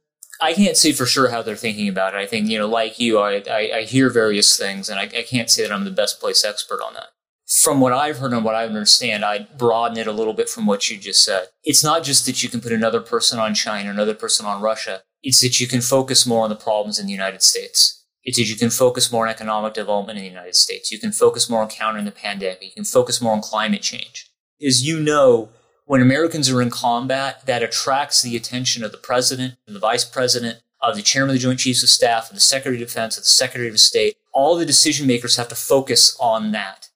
I 0.41 0.53
can't 0.53 0.77
say 0.77 0.93
for 0.93 1.05
sure 1.05 1.29
how 1.29 1.41
they're 1.41 1.55
thinking 1.55 1.87
about 1.87 2.15
it. 2.15 2.17
I 2.17 2.25
think, 2.25 2.49
you 2.49 2.57
know, 2.57 2.67
like 2.67 2.99
you, 2.99 3.19
I, 3.19 3.43
I, 3.49 3.71
I 3.75 3.81
hear 3.83 4.09
various 4.09 4.57
things 4.57 4.89
and 4.89 4.99
I, 4.99 5.03
I, 5.03 5.21
can't 5.21 5.49
say 5.49 5.63
that 5.63 5.71
I'm 5.71 5.85
the 5.85 5.91
best 5.91 6.19
place 6.19 6.43
expert 6.43 6.81
on 6.81 6.95
that. 6.95 7.09
From 7.45 7.79
what 7.79 7.93
I've 7.93 8.17
heard 8.17 8.33
and 8.33 8.43
what 8.43 8.55
I 8.55 8.65
understand, 8.65 9.23
I 9.23 9.47
broaden 9.57 9.97
it 9.97 10.07
a 10.07 10.11
little 10.11 10.33
bit 10.33 10.49
from 10.49 10.65
what 10.65 10.89
you 10.89 10.97
just 10.97 11.23
said. 11.23 11.47
It's 11.63 11.83
not 11.83 12.03
just 12.03 12.25
that 12.25 12.41
you 12.41 12.49
can 12.49 12.61
put 12.61 12.71
another 12.71 12.99
person 12.99 13.37
on 13.37 13.53
China, 13.53 13.91
another 13.91 14.15
person 14.15 14.45
on 14.45 14.61
Russia. 14.61 15.01
It's 15.21 15.41
that 15.41 15.59
you 15.59 15.67
can 15.67 15.81
focus 15.81 16.25
more 16.25 16.43
on 16.43 16.49
the 16.49 16.55
problems 16.55 16.99
in 16.99 17.05
the 17.05 17.11
United 17.11 17.43
States. 17.43 18.03
It's 18.23 18.37
that 18.37 18.49
you 18.49 18.55
can 18.55 18.69
focus 18.69 19.11
more 19.11 19.25
on 19.25 19.31
economic 19.31 19.73
development 19.73 20.17
in 20.17 20.23
the 20.23 20.29
United 20.29 20.55
States. 20.55 20.91
You 20.91 20.99
can 20.99 21.11
focus 21.11 21.49
more 21.49 21.61
on 21.61 21.69
countering 21.69 22.05
the 22.05 22.11
pandemic. 22.11 22.63
You 22.63 22.71
can 22.71 22.85
focus 22.85 23.21
more 23.21 23.33
on 23.33 23.41
climate 23.41 23.81
change. 23.81 24.32
As 24.65 24.85
you 24.85 24.99
know, 24.99 25.49
when 25.85 26.01
Americans 26.01 26.49
are 26.49 26.61
in 26.61 26.69
combat, 26.69 27.45
that 27.45 27.63
attracts 27.63 28.21
the 28.21 28.35
attention 28.35 28.83
of 28.83 28.91
the 28.91 28.97
president 28.97 29.55
and 29.67 29.75
the 29.75 29.79
vice 29.79 30.05
president, 30.05 30.59
of 30.81 30.95
the 30.95 31.01
chairman 31.01 31.29
of 31.29 31.35
the 31.35 31.43
Joint 31.43 31.59
Chiefs 31.59 31.83
of 31.83 31.89
Staff, 31.89 32.29
of 32.29 32.35
the 32.35 32.41
Secretary 32.41 32.81
of 32.81 32.87
Defense, 32.87 33.17
of 33.17 33.23
the 33.23 33.29
Secretary 33.29 33.69
of 33.69 33.79
State. 33.79 34.17
All 34.33 34.55
the 34.55 34.65
decision 34.65 35.07
makers 35.07 35.37
have 35.37 35.47
to 35.49 35.55
focus 35.55 36.17
on 36.19 36.51
that. 36.51 36.89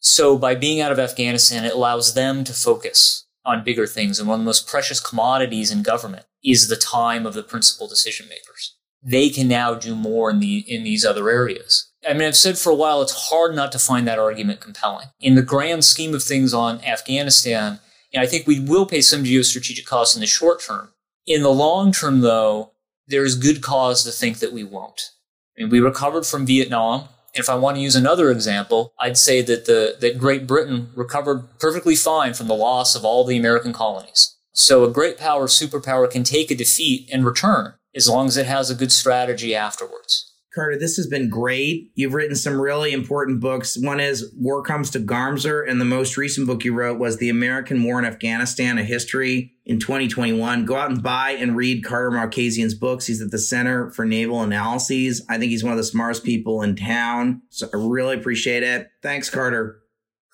So 0.00 0.38
by 0.38 0.54
being 0.54 0.80
out 0.80 0.92
of 0.92 0.98
Afghanistan, 0.98 1.64
it 1.64 1.74
allows 1.74 2.14
them 2.14 2.44
to 2.44 2.52
focus 2.52 3.26
on 3.44 3.64
bigger 3.64 3.86
things. 3.86 4.18
And 4.18 4.28
one 4.28 4.40
of 4.40 4.44
the 4.44 4.48
most 4.48 4.66
precious 4.66 5.00
commodities 5.00 5.70
in 5.70 5.82
government 5.82 6.26
is 6.42 6.68
the 6.68 6.76
time 6.76 7.26
of 7.26 7.34
the 7.34 7.42
principal 7.42 7.88
decision 7.88 8.28
makers. 8.28 8.76
They 9.02 9.28
can 9.28 9.48
now 9.48 9.74
do 9.74 9.94
more 9.94 10.30
in 10.30 10.40
the 10.40 10.64
in 10.66 10.84
these 10.84 11.04
other 11.04 11.28
areas. 11.28 11.90
I 12.08 12.12
mean, 12.12 12.28
I've 12.28 12.36
said 12.36 12.58
for 12.58 12.70
a 12.70 12.74
while 12.74 13.02
it's 13.02 13.30
hard 13.30 13.54
not 13.54 13.72
to 13.72 13.78
find 13.78 14.06
that 14.06 14.18
argument 14.18 14.60
compelling. 14.60 15.08
In 15.20 15.34
the 15.34 15.42
grand 15.42 15.84
scheme 15.84 16.14
of 16.14 16.22
things 16.22 16.52
on 16.52 16.82
Afghanistan, 16.84 17.80
and 18.12 18.22
I 18.22 18.26
think 18.26 18.46
we 18.46 18.60
will 18.60 18.86
pay 18.86 19.00
some 19.00 19.24
geostrategic 19.24 19.86
costs 19.86 20.14
in 20.14 20.20
the 20.20 20.26
short 20.26 20.60
term. 20.60 20.90
In 21.26 21.42
the 21.42 21.50
long 21.50 21.92
term, 21.92 22.20
though, 22.20 22.72
there's 23.06 23.34
good 23.34 23.62
cause 23.62 24.04
to 24.04 24.10
think 24.10 24.38
that 24.38 24.52
we 24.52 24.64
won't. 24.64 25.10
I 25.56 25.62
mean, 25.62 25.70
we 25.70 25.80
recovered 25.80 26.26
from 26.26 26.46
Vietnam. 26.46 27.08
And 27.34 27.42
if 27.42 27.48
I 27.48 27.56
want 27.56 27.76
to 27.76 27.82
use 27.82 27.96
another 27.96 28.30
example, 28.30 28.92
I'd 29.00 29.18
say 29.18 29.42
that 29.42 29.66
the 29.66 29.96
that 30.00 30.18
Great 30.18 30.46
Britain 30.46 30.90
recovered 30.94 31.58
perfectly 31.58 31.96
fine 31.96 32.34
from 32.34 32.46
the 32.46 32.54
loss 32.54 32.94
of 32.94 33.04
all 33.04 33.24
the 33.24 33.36
American 33.36 33.72
colonies. 33.72 34.36
So 34.52 34.84
a 34.84 34.90
great 34.90 35.18
power, 35.18 35.48
superpower, 35.48 36.08
can 36.08 36.22
take 36.22 36.50
a 36.50 36.54
defeat 36.54 37.08
and 37.12 37.24
return 37.24 37.74
as 37.94 38.08
long 38.08 38.28
as 38.28 38.36
it 38.36 38.46
has 38.46 38.70
a 38.70 38.74
good 38.74 38.92
strategy 38.92 39.54
afterwards. 39.54 40.32
Carter, 40.54 40.78
this 40.78 40.96
has 40.96 41.08
been 41.08 41.28
great. 41.28 41.90
You've 41.96 42.14
written 42.14 42.36
some 42.36 42.60
really 42.60 42.92
important 42.92 43.40
books. 43.40 43.76
One 43.76 43.98
is 43.98 44.32
War 44.36 44.62
Comes 44.62 44.88
to 44.90 45.00
Garmser, 45.00 45.68
and 45.68 45.80
the 45.80 45.84
most 45.84 46.16
recent 46.16 46.46
book 46.46 46.64
you 46.64 46.72
wrote 46.72 46.98
was 46.98 47.16
The 47.16 47.28
American 47.28 47.82
War 47.82 47.98
in 47.98 48.04
Afghanistan, 48.04 48.78
A 48.78 48.84
History 48.84 49.52
in 49.66 49.80
2021. 49.80 50.64
Go 50.64 50.76
out 50.76 50.90
and 50.90 51.02
buy 51.02 51.30
and 51.32 51.56
read 51.56 51.84
Carter 51.84 52.12
Malkasian's 52.12 52.74
books. 52.74 53.06
He's 53.06 53.20
at 53.20 53.32
the 53.32 53.38
Center 53.38 53.90
for 53.90 54.04
Naval 54.04 54.42
Analyses. 54.42 55.24
I 55.28 55.38
think 55.38 55.50
he's 55.50 55.64
one 55.64 55.72
of 55.72 55.78
the 55.78 55.84
smartest 55.84 56.22
people 56.22 56.62
in 56.62 56.76
town. 56.76 57.42
So 57.50 57.66
I 57.74 57.76
really 57.76 58.14
appreciate 58.14 58.62
it. 58.62 58.90
Thanks, 59.02 59.28
Carter. 59.28 59.80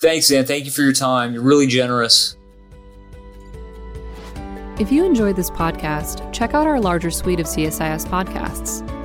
Thanks, 0.03 0.29
Dan. 0.29 0.45
Thank 0.45 0.67
you 0.67 0.71
for 0.71 0.83
your 0.83 0.93
time. 0.93 1.33
You're 1.33 1.43
really 1.43 1.67
generous. 1.67 2.37
If 4.79 4.93
you 4.93 5.05
enjoyed 5.05 5.37
this 5.37 5.51
podcast, 5.51 6.31
check 6.33 6.53
out 6.53 6.67
our 6.67 6.81
larger 6.81 7.11
suite 7.11 7.41
of 7.41 7.47
CSIS 7.47 8.07
podcasts. 8.07 9.00